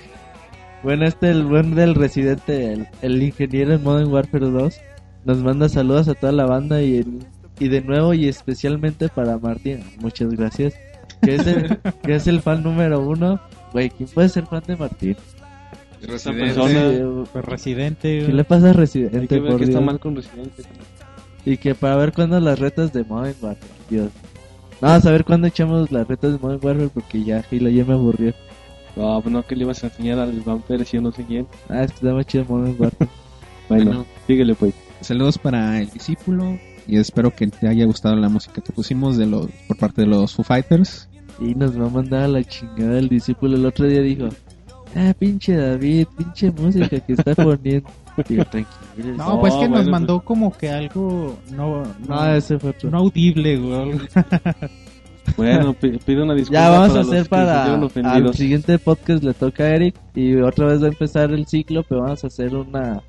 [0.84, 4.80] bueno, este el buen del residente, el, el ingeniero en Modern Warfare 2,
[5.26, 7.26] nos manda saludos a toda la banda y, el-
[7.59, 9.79] y de nuevo y especialmente para Martín.
[9.99, 10.73] Muchas gracias.
[11.21, 13.39] Que es el, que es el fan número uno.
[13.71, 15.15] Güey, ¿quién puede ser fan de Martín?
[16.01, 16.91] Esa persona,
[17.31, 18.23] Pues Residente.
[18.25, 19.27] ¿Qué le pasa a hay Residente?
[19.27, 20.63] que ver por que está mal con Residente.
[21.45, 23.71] Y que para ver cuándo las retas de Modern Warfare.
[23.89, 24.09] Dios.
[24.81, 27.93] Vamos a ver cuándo echamos las retas de Modern Warfare porque ya Halo ya me
[27.93, 28.33] aburrió.
[28.97, 31.47] No, pues no, que le ibas a enseñar al Vampire si yo no sé quién.
[31.69, 33.09] Ah, es que está más chido Modern Warfare.
[33.69, 34.05] Bueno, Bueno.
[34.27, 34.73] síguele pues.
[34.99, 39.25] Saludos para el discípulo y espero que te haya gustado la música que pusimos de
[39.25, 41.09] los por parte de los Foo Fighters.
[41.39, 43.55] Y nos va a mandar a la chingada el discípulo.
[43.57, 44.29] El otro día dijo:
[44.95, 47.89] Ah, pinche David, pinche música que está poniendo.
[48.29, 49.17] Yo, tranquilo.
[49.17, 52.75] No, pues que No, nos bueno, mandó como que algo no, no, No, ese fue
[52.84, 53.99] no audible, güey.
[55.38, 56.59] Bueno, pi- pido una disculpa.
[56.61, 58.13] Ya vamos para a hacer para.
[58.13, 59.95] Al siguiente podcast le toca a Eric.
[60.13, 61.84] Y otra vez va a empezar el ciclo.
[61.84, 63.01] Pero vamos a hacer una.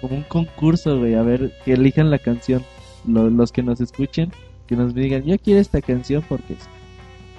[0.00, 1.14] Como un concurso, güey.
[1.14, 2.62] A ver, que elijan la canción.
[3.06, 4.32] Lo- los que nos escuchen.
[4.66, 6.54] Que nos digan, yo quiero esta canción porque.
[6.54, 6.68] sí".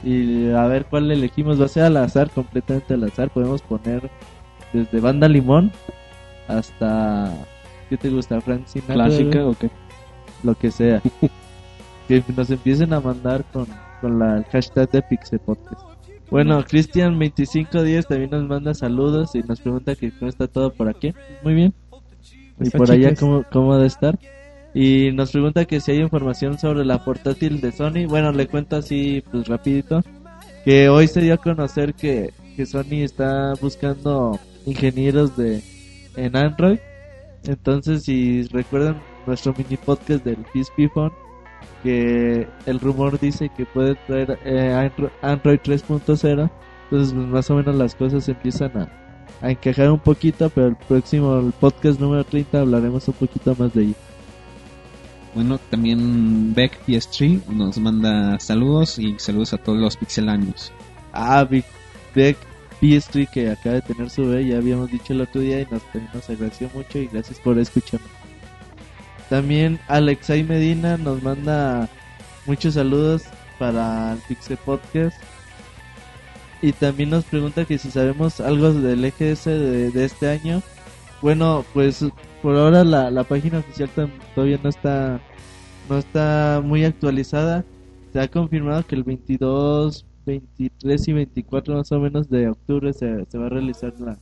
[0.09, 1.59] Y a ver cuál elegimos.
[1.59, 3.29] Va a ser al azar, completamente al azar.
[3.31, 4.09] Podemos poner
[4.73, 5.71] desde Banda Limón
[6.47, 7.33] hasta.
[7.89, 8.95] ¿Qué te gusta, Frank Sinatra?
[8.95, 9.69] ¿Clásica o qué?
[10.43, 11.01] Lo que sea.
[12.07, 13.65] que nos empiecen a mandar con,
[14.01, 15.81] con la, el hashtag de Pixel Podcast.
[16.29, 21.13] Bueno, Cristian2510 también nos manda saludos y nos pregunta que cómo está todo por aquí.
[21.43, 21.73] Muy bien.
[22.59, 24.17] Y Está por allá cómo, cómo de estar.
[24.75, 28.07] Y nos pregunta que si hay información sobre la portátil de Sony.
[28.09, 30.03] Bueno, le cuento así pues rapidito.
[30.65, 35.63] Que hoy se dio a conocer que, que Sony está buscando ingenieros de
[36.17, 36.79] en Android.
[37.45, 41.13] Entonces, si recuerdan nuestro mini podcast del PSP Phone,
[41.81, 46.49] que el rumor dice que puede traer eh, Andro- Android 3.0, entonces
[46.89, 51.99] pues, más o menos las cosas empiezan a, encajar un poquito, pero el próximo podcast
[51.99, 53.95] número 30 hablaremos un poquito más de ello.
[55.35, 60.71] Bueno, también Beck PS3 nos manda saludos y saludos a todos los pixelanios.
[61.11, 62.37] Ah, Beck
[62.81, 65.81] PS3 que acaba de tener su bebé, ya habíamos dicho el otro día y nos,
[66.13, 68.09] nos agradeció mucho y gracias por escucharnos.
[69.29, 71.89] También Alexei Medina nos manda
[72.45, 73.23] muchos saludos
[73.59, 75.17] para el Pixel Podcast.
[76.61, 80.61] Y también nos pregunta que si sabemos algo del EGS de, de este año.
[81.21, 82.05] Bueno, pues
[82.45, 83.89] por ahora la, la página oficial
[84.35, 85.19] todavía no está
[85.89, 87.65] no está muy actualizada.
[88.05, 93.37] está confirmado que el 22, 23 y 24 más o menos de octubre se, se
[93.39, 94.19] va a realizar la,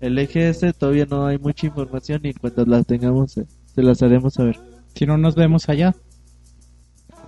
[0.00, 0.78] el EGS.
[0.78, 3.44] Todavía no hay mucha información y cuando la tengamos se,
[3.74, 4.58] se las haremos saber.
[4.94, 5.94] Si no nos vemos allá.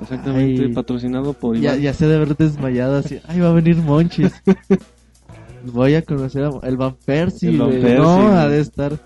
[0.00, 0.72] Exactamente, Ay.
[0.72, 1.82] patrocinado por Ya, Iván.
[1.82, 3.20] ya se debe haber desmayado así.
[3.28, 4.32] Ay, va a venir Monchis.
[5.70, 7.50] Voy a conocer a el Van Persie.
[7.50, 7.68] El Van.
[7.70, 8.98] Persie, no, ha de estar.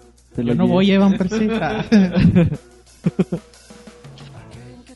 [0.43, 0.69] Yo no llevo.
[0.75, 1.49] voy, Evan Percy.
[1.61, 1.85] Ah.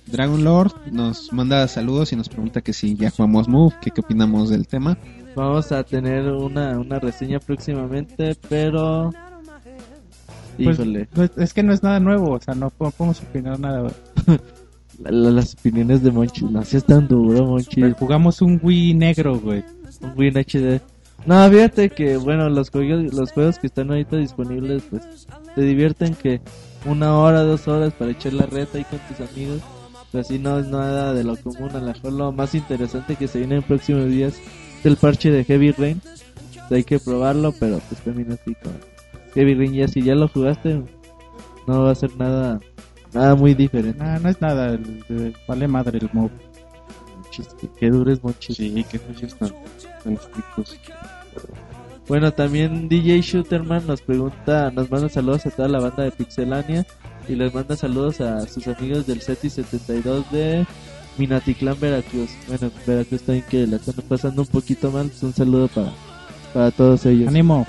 [0.06, 4.00] Dragon Lord nos manda saludos y nos pregunta que si ya jugamos Move, que qué
[4.00, 4.96] opinamos del tema.
[5.36, 9.12] Vamos a tener una, una reseña próximamente, pero.
[10.56, 13.60] Pues, Híjole, pues, es que no es nada nuevo, o sea, no po- podemos opinar
[13.60, 13.82] nada.
[15.02, 16.50] la- la- las opiniones de Monchis.
[16.50, 17.74] No seas tan duro, Monchis.
[17.84, 19.62] Pero jugamos un Wii negro, güey.
[20.00, 20.80] Un Win HD.
[21.26, 26.14] No, fíjate que, bueno, los juegos, los juegos que están ahorita disponibles, pues te divierten
[26.14, 26.40] que
[26.86, 29.60] una hora, dos horas para echar la reta ahí con tus amigos.
[30.10, 31.70] Pero así no es nada de lo común.
[31.74, 34.40] A lo mejor lo más interesante que se viene en próximos días
[34.80, 36.00] es el parche de Heavy Rain.
[36.00, 38.72] Pues hay que probarlo, pero pues también así con
[39.34, 39.74] Heavy Rain.
[39.74, 40.82] Ya si ya lo jugaste,
[41.66, 42.58] no va a ser nada,
[43.12, 44.02] nada muy diferente.
[44.02, 44.78] No, no es nada,
[45.46, 46.30] vale madre el mob.
[47.38, 48.56] Monchis, que, que dures, Monchis.
[48.56, 49.52] Sí, que juegos tan,
[50.02, 50.76] tan estrictos.
[52.08, 56.86] Bueno, también DJ Shooterman nos pregunta, nos manda saludos a toda la banda de Pixelania
[57.28, 60.66] y les manda saludos a sus amigos del SETI 72 de
[61.18, 62.30] Minatitlán, Veracruz.
[62.46, 65.92] Bueno, Veracruz también que la están pasando un poquito mal, un saludo para,
[66.54, 67.28] para todos ellos.
[67.28, 67.66] Ánimo.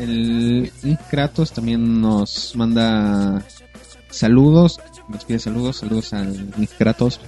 [0.00, 0.70] El
[1.10, 3.44] Kratos también nos manda
[4.10, 7.20] saludos, nos pide saludos, saludos al Kratos.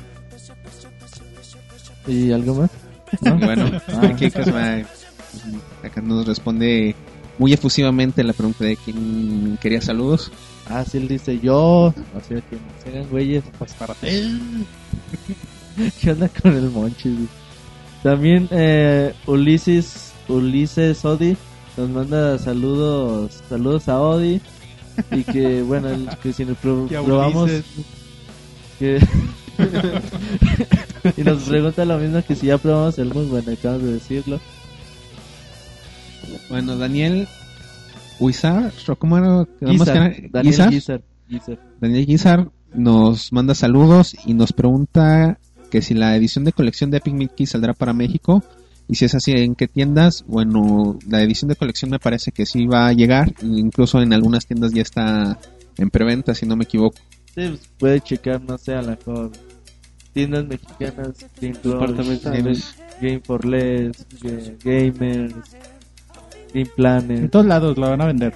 [2.07, 2.71] ¿Y algo más?
[3.41, 3.71] Bueno,
[4.03, 4.83] aquí Casma,
[5.83, 6.95] acá nos responde
[7.39, 10.31] muy efusivamente la pregunta de quién quería saludos.
[10.69, 11.87] Ah, sí, él dice yo.
[11.89, 11.95] O
[12.29, 13.43] sea, que no se hagan güeyes.
[13.59, 13.95] Pues para
[16.01, 17.15] ¿Qué onda con el Monchis?
[17.17, 17.29] güey?
[18.05, 21.37] También eh, Ulises, Ulises Odi
[21.77, 24.41] nos manda saludos, saludos a Odi
[25.13, 27.51] y que bueno, el- que si nos probamos
[28.79, 29.01] que
[31.17, 34.41] y nos pregunta lo mismo que si ya probamos el muy bueno, acabamos de decirlo.
[36.49, 37.29] Bueno, Daniel
[38.19, 39.47] Huizar, ¿o ¿cómo era?
[39.61, 40.71] Guizar, Daniel Guizar.
[40.71, 41.59] Guizar, Guizar.
[41.81, 45.39] Daniel Guizar nos manda saludos y nos pregunta
[45.71, 48.43] que si la edición de colección de Epic Mickey saldrá para México
[48.89, 50.25] y si es así, ¿en qué tiendas?
[50.27, 54.47] Bueno, la edición de colección me parece que sí va a llegar, incluso en algunas
[54.47, 55.39] tiendas ya está
[55.79, 56.99] en preventa, si no me equivoco.
[57.27, 59.31] Sí, pues, puede checar, no sé, a lo mejor
[60.13, 62.75] tiendas mexicanas, Departamentales.
[63.01, 65.35] Game for Less, Ga- Gamers,
[66.53, 67.19] Game Planet.
[67.19, 68.35] En todos lados lo van a vender.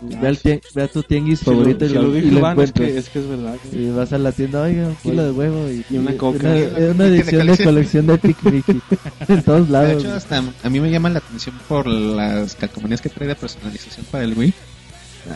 [0.00, 2.20] Ve, al tien- ve a tu tianguis Si lo, favorito y si lo, lo y
[2.20, 2.88] dijo lo Iván, es encuentras.
[2.92, 3.56] que, es que es verdad.
[3.72, 6.38] Y vas a la tienda, oiga, un kilo de huevo y, Y una coca.
[6.38, 8.80] Una, una edición de colección de Epic Mickey.
[9.28, 10.04] en todos De lados.
[10.04, 14.06] hecho, hasta a mí me llama la atención por las calcomanías que trae de personalización
[14.10, 14.54] para el Wii.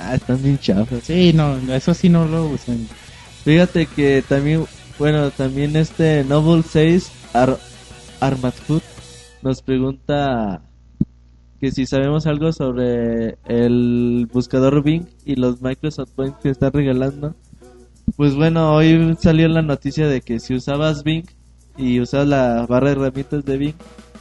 [0.01, 1.03] Ah, están bien chafas.
[1.05, 2.87] Sí, no, eso sí no lo usan.
[3.45, 4.65] Fíjate que también,
[4.99, 7.59] bueno, también este Noble 6 Ar
[8.21, 8.83] Armat Food
[9.43, 10.63] nos pregunta
[11.61, 17.35] que si sabemos algo sobre el buscador Bing y los Microsoft Points que está regalando.
[18.17, 21.25] Pues bueno, hoy salió la noticia de que si usabas Bing
[21.77, 23.75] y usabas la barra de herramientas de Bing,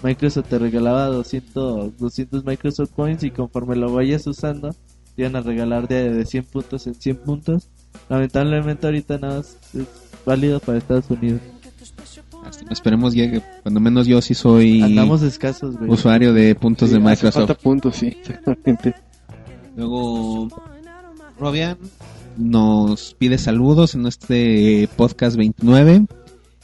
[0.03, 4.72] Microsoft te regalaba 200, 200 Microsoft Points y conforme lo vayas usando,
[5.15, 7.69] te iban a regalar de, de 100 puntos en 100 puntos.
[8.10, 9.57] Lamentablemente ahorita nada más
[10.22, 11.41] es válido para Estados Unidos.
[12.45, 15.89] Hasta- esperemos llegue, cuando menos yo sí soy Andamos escasos, güey.
[15.91, 17.34] usuario de puntos Sí, de Microsoft.
[17.48, 18.95] falta puntos, sí, exactamente.
[19.76, 20.48] Luego,
[21.39, 21.77] Robian
[22.38, 26.06] nos pide saludos en este podcast 29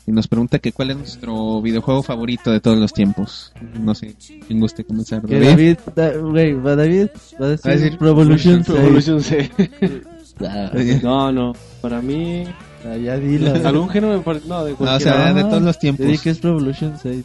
[0.07, 3.53] y nos pregunta que cuál es nuestro videojuego favorito de todos los tiempos.
[3.79, 4.15] No sé,
[4.47, 5.21] quién guste comenzar.
[5.27, 5.45] David.
[5.47, 7.07] David, da- güey, va David
[7.41, 8.85] va a decir, Va a decir Pro Evolution Pro 6.
[8.85, 9.51] Evolution 6.
[10.39, 10.71] Ah,
[11.01, 11.53] No, no.
[11.81, 12.43] Para mí,
[12.91, 13.53] ah, ya dilo.
[13.67, 14.47] algún género me parece.
[14.47, 15.13] No, de No, o cualquiera.
[15.23, 16.21] sea, de todos los tiempos.
[16.21, 17.23] que es Pro Evolution 6.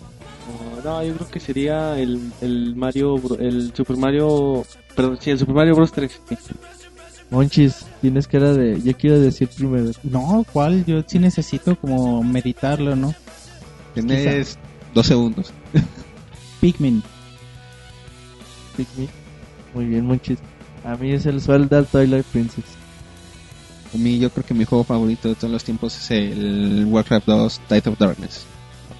[0.84, 4.64] No, no, yo creo que sería el, el Mario, Bro- el Super Mario,
[4.96, 6.20] perdón, sí, el Super Mario Bros 3.
[6.28, 6.36] sí.
[7.30, 8.78] Monchis, tienes cara de.
[8.82, 9.90] Yo quiero decir primero.
[10.02, 10.84] No, ¿cuál?
[10.84, 13.14] Yo sí necesito como meditarlo, ¿no?
[13.94, 14.58] Tienes
[14.92, 15.52] dos segundos.
[16.60, 17.02] Pikmin.
[18.76, 19.08] Pick me.
[19.74, 20.38] Muy bien, Monchis.
[20.84, 22.64] A mí es el Zelda Twilight Princess.
[23.94, 27.26] A mí yo creo que mi juego favorito de todos los tiempos es el Warcraft
[27.26, 28.44] 2 Tide of Darkness.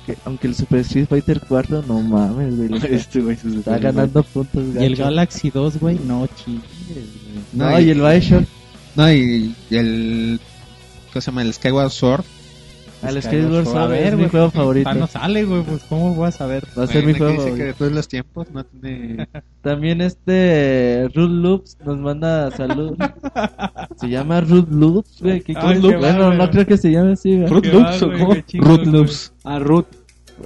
[0.04, 2.82] Que, aunque el Super Street Fighter 4, no mames, güey.
[2.90, 4.64] Este güey se Está ganando puntos.
[4.74, 5.04] Y el gacho.
[5.04, 7.06] Galaxy 2, güey, no, chingues, güey.
[7.52, 8.44] No, y el Bioshock.
[8.96, 10.40] No, y, y el...
[11.12, 11.42] ¿Cómo se llama?
[11.42, 12.24] El Skyward Sword.
[13.02, 13.92] Al Skyward Skyward Sword.
[13.92, 14.88] A es ver, mi juego favorito.
[14.88, 16.64] ah, no sale, güey, pues cómo voy a saber.
[16.78, 17.64] Va a ser mi juego que dice que favorito.
[17.64, 19.28] de todos los tiempos no tiene...
[19.62, 22.96] También este Root Loops nos manda salud.
[23.96, 25.40] se llama Root Loops, güey.
[25.40, 25.88] ¿Qué Ay, cosa?
[25.88, 27.60] qué bueno, no creo que se llame así, güey.
[27.62, 28.26] Qué Loops, ¿o cómo?
[28.26, 28.86] güey.
[28.86, 29.32] Loops.
[29.44, 29.86] Ah, Root.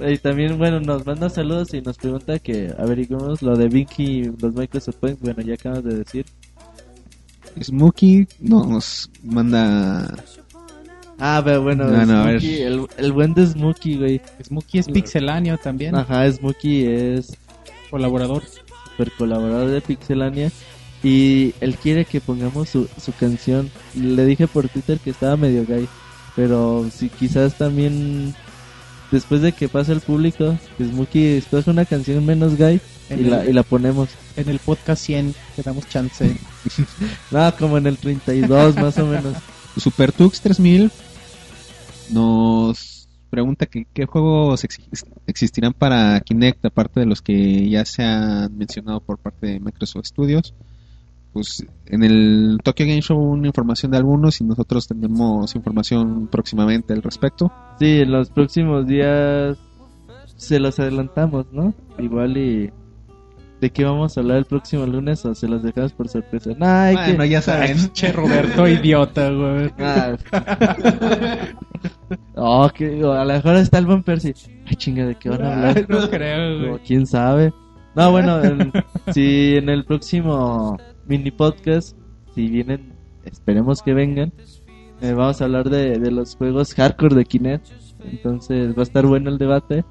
[0.07, 4.23] Y también, bueno, nos manda saludos y nos pregunta que averiguemos lo de Vinky y
[4.39, 5.21] los Microsoft Points.
[5.21, 6.25] Bueno, ya acabas de decir.
[7.61, 10.13] Smokey nos manda...
[11.19, 12.23] Ah, pero bueno, No, no.
[12.29, 14.21] Smokey, el, el buen de Smokey, güey.
[14.45, 17.35] Smokey es pixeláneo también, Ajá, Smokey es
[17.89, 18.43] colaborador.
[18.91, 20.51] super colaborador de Pixelania.
[21.03, 23.69] Y él quiere que pongamos su, su canción.
[23.95, 25.87] Le dije por Twitter que estaba medio gay.
[26.35, 28.35] Pero si quizás también
[29.11, 32.79] después de que pase el público, que Smokey escoge una canción menos gay
[33.09, 34.09] y En la, el- y la ponemos.
[34.35, 36.35] En el podcast 100 te damos chance.
[37.31, 39.33] Nada, como en el 32 más o menos.
[39.77, 40.91] SuperTux 3000
[42.11, 48.03] nos pregunta que qué juegos exi- existirán para Kinect aparte de los que ya se
[48.03, 50.53] han mencionado por parte de Microsoft Studios.
[51.33, 56.27] Pues en el Tokyo Game Show hubo una información de algunos y nosotros tendremos información
[56.31, 57.51] próximamente al respecto.
[57.79, 59.57] Sí, en los próximos días
[60.35, 61.73] se los adelantamos, ¿no?
[61.99, 62.71] Igual y...
[63.59, 66.51] ¿De qué vamos a hablar el próximo lunes o se los dejamos por sorpresa?
[66.57, 67.75] Nah, hay que- Bueno, ya saben.
[67.91, 69.71] che, Roberto, idiota, güey.
[69.79, 70.15] Ah.
[72.35, 74.33] oh, que, a lo mejor está el buen Percy.
[74.65, 75.85] Ay, chinga, ¿de qué van a hablar?
[75.89, 76.81] No creo, No, güey.
[76.85, 77.51] ¿Quién sabe?
[77.95, 78.71] No, bueno, en-
[79.13, 80.77] si en el próximo
[81.07, 81.97] mini podcast,
[82.35, 82.93] si vienen,
[83.25, 84.31] esperemos que vengan,
[85.01, 87.65] eh, vamos a hablar de, de los juegos hardcore de Kinect.
[88.05, 89.83] Entonces va a estar bueno el debate.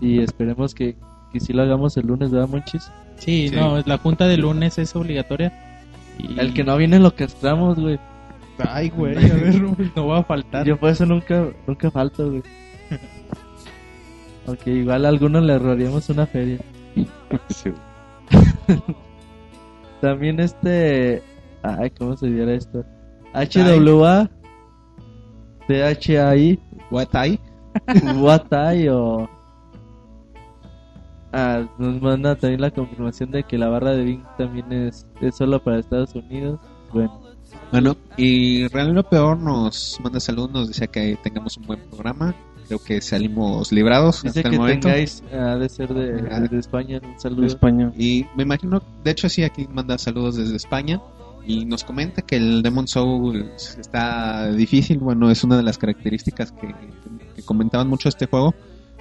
[0.00, 0.96] Y esperemos que,
[1.32, 2.90] que si lo hagamos el lunes, ¿verdad, Monchis?
[3.16, 3.54] Sí, Sí.
[3.56, 5.52] no, la junta de lunes es obligatoria.
[6.18, 7.98] Y- El que no viene lo castramos, güey.
[8.58, 9.60] Ay, güey, a ver,
[9.96, 10.66] no va a faltar.
[10.66, 12.42] Yo por eso nunca, nunca falto, güey.
[14.46, 16.58] Aunque igual a algunos le ahorraríamos una feria.
[17.48, 17.70] Sí.
[20.00, 21.22] También este...
[21.62, 22.84] Ay, ¿cómo se diera esto?
[23.34, 24.30] HWA
[25.66, 26.58] THI
[26.90, 27.38] Watai.
[28.16, 29.28] Watai o...
[31.32, 35.36] Ah, nos manda también la confirmación de que la barra de Bing también es, es
[35.36, 36.58] solo para Estados Unidos.
[36.92, 37.20] Bueno,
[37.70, 42.34] Bueno, y Real Lo Peor nos manda saludos, nos desea que tengamos un buen programa.
[42.66, 44.88] Creo que salimos librados dice hasta que el momento.
[44.88, 46.40] tengáis, ha de ser de, Ah.
[46.40, 47.46] de España, un De saludo.
[47.46, 47.92] España.
[47.96, 51.00] Y me imagino, de hecho sí, aquí manda saludos desde España
[51.46, 56.52] y nos comenta que el Demon Souls está difícil, bueno, es una de las características
[56.52, 56.74] que,
[57.34, 58.54] que comentaban mucho este juego,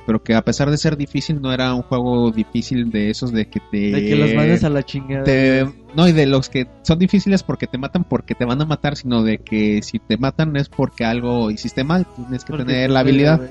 [0.07, 3.47] pero que a pesar de ser difícil no era un juego difícil de esos de
[3.49, 3.77] que te...
[3.91, 5.25] De que los mandes a la chingada.
[5.25, 8.65] te- no, y de los que son difíciles porque te matan porque te van a
[8.65, 12.65] matar, sino de que si te matan es porque algo hiciste mal, tienes que Porque
[12.65, 13.41] tener te la habilidad.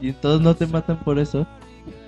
[0.00, 1.46] Y todos no te matan por eso.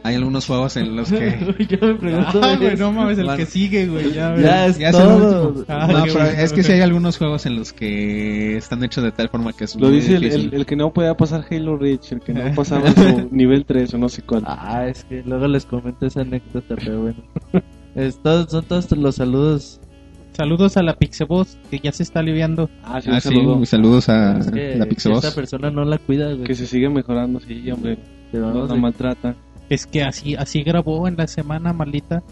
[0.02, 1.34] Hay algunos juegos en los que...
[1.68, 2.40] Yo me pregunto.
[2.42, 3.38] Ah, güey, no mames, el Bueno.
[3.38, 5.48] que sigue, güey, ya, ya es ya es todo.
[5.48, 5.64] último.
[5.68, 6.28] Ah, No, pero bueno.
[6.28, 9.64] es que sí hay algunos juegos en los que están hechos de tal forma que
[9.64, 10.48] es Lo muy dice el, difícil.
[10.48, 13.94] el, el que no podía pasar Halo Reach, el que no pasaba su nivel 3
[13.94, 14.42] o no sé cuál.
[14.46, 17.22] Ah, es que luego les comento esa anécdota, pero bueno.
[17.94, 19.80] Es todo- son todos los saludos.
[20.32, 22.68] Saludos a la Pixeboss, que ya se está aliviando.
[22.82, 23.64] Ah, sí, Ah, sí, saludo.
[23.64, 25.24] saludos a Es que, la que Pixeboss.
[25.24, 26.42] esta persona no la cuida, güey.
[26.44, 27.98] Que se sigue mejorando, sí, hombre.
[28.32, 29.36] Pero No la maltrata.
[29.68, 32.22] Es que así así grabó en la semana malita.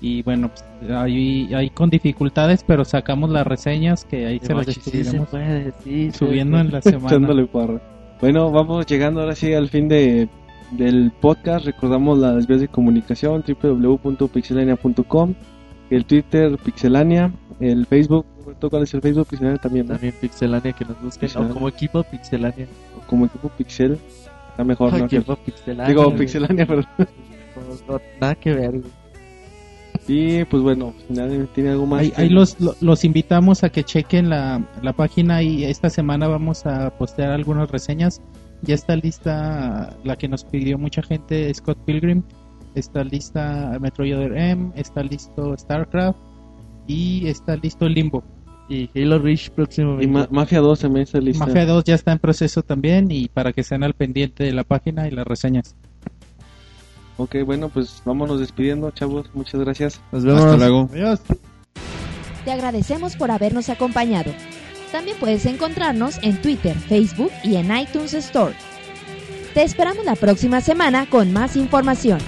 [0.00, 4.66] Y bueno, pues, ahí, ahí con dificultades, pero sacamos las reseñas que ahí se las
[4.66, 5.28] estuvimos
[5.84, 7.46] sí, subiendo en la semana.
[8.20, 10.28] Bueno, vamos llegando ahora sí al fin de,
[10.72, 11.66] del podcast.
[11.66, 15.34] Recordamos las vías de comunicación: www.pixelania.com,
[15.90, 18.26] el Twitter Pixelania, el Facebook.
[18.68, 19.28] ¿Cuál es el Facebook?
[19.28, 19.92] Pixelania también, ¿no?
[19.92, 21.28] También Pixelania que nos busquen.
[21.28, 21.52] Pixelania.
[21.52, 22.66] O como equipo Pixelania.
[23.06, 23.98] Como equipo Pixel.
[24.52, 25.04] Está mejor, ¿no?
[25.06, 25.86] equipo Pixelania.
[25.88, 26.14] Digo.
[26.14, 26.86] Pixelania, perdón.
[27.88, 28.92] No, nada que ver, güey.
[30.08, 32.00] Y pues bueno, ¿nadie tiene algo más?
[32.00, 35.90] Ahí, que- ahí los, lo- los invitamos a que chequen la, la página y esta
[35.90, 38.20] semana vamos a postear algunas reseñas.
[38.62, 42.22] Ya está lista la que nos pidió mucha gente, Scott Pilgrim.
[42.74, 46.18] Está lista Metroid M, está listo StarCraft
[46.86, 48.24] y está listo Limbo.
[48.68, 50.04] Y Halo Reach próximamente.
[50.04, 51.44] Y Ma- Mafia 2 también está lista.
[51.46, 54.64] Mafia 2 ya está en proceso también y para que estén al pendiente de la
[54.64, 55.74] página y las reseñas.
[57.18, 59.26] Ok, bueno, pues vámonos despidiendo, chavos.
[59.34, 60.00] Muchas gracias.
[60.12, 60.42] Nos vemos.
[60.42, 60.88] Hasta luego.
[60.92, 61.20] Adiós.
[62.44, 64.32] Te agradecemos por habernos acompañado.
[64.90, 68.54] También puedes encontrarnos en Twitter, Facebook y en iTunes Store.
[69.54, 72.18] Te esperamos la próxima semana con más información.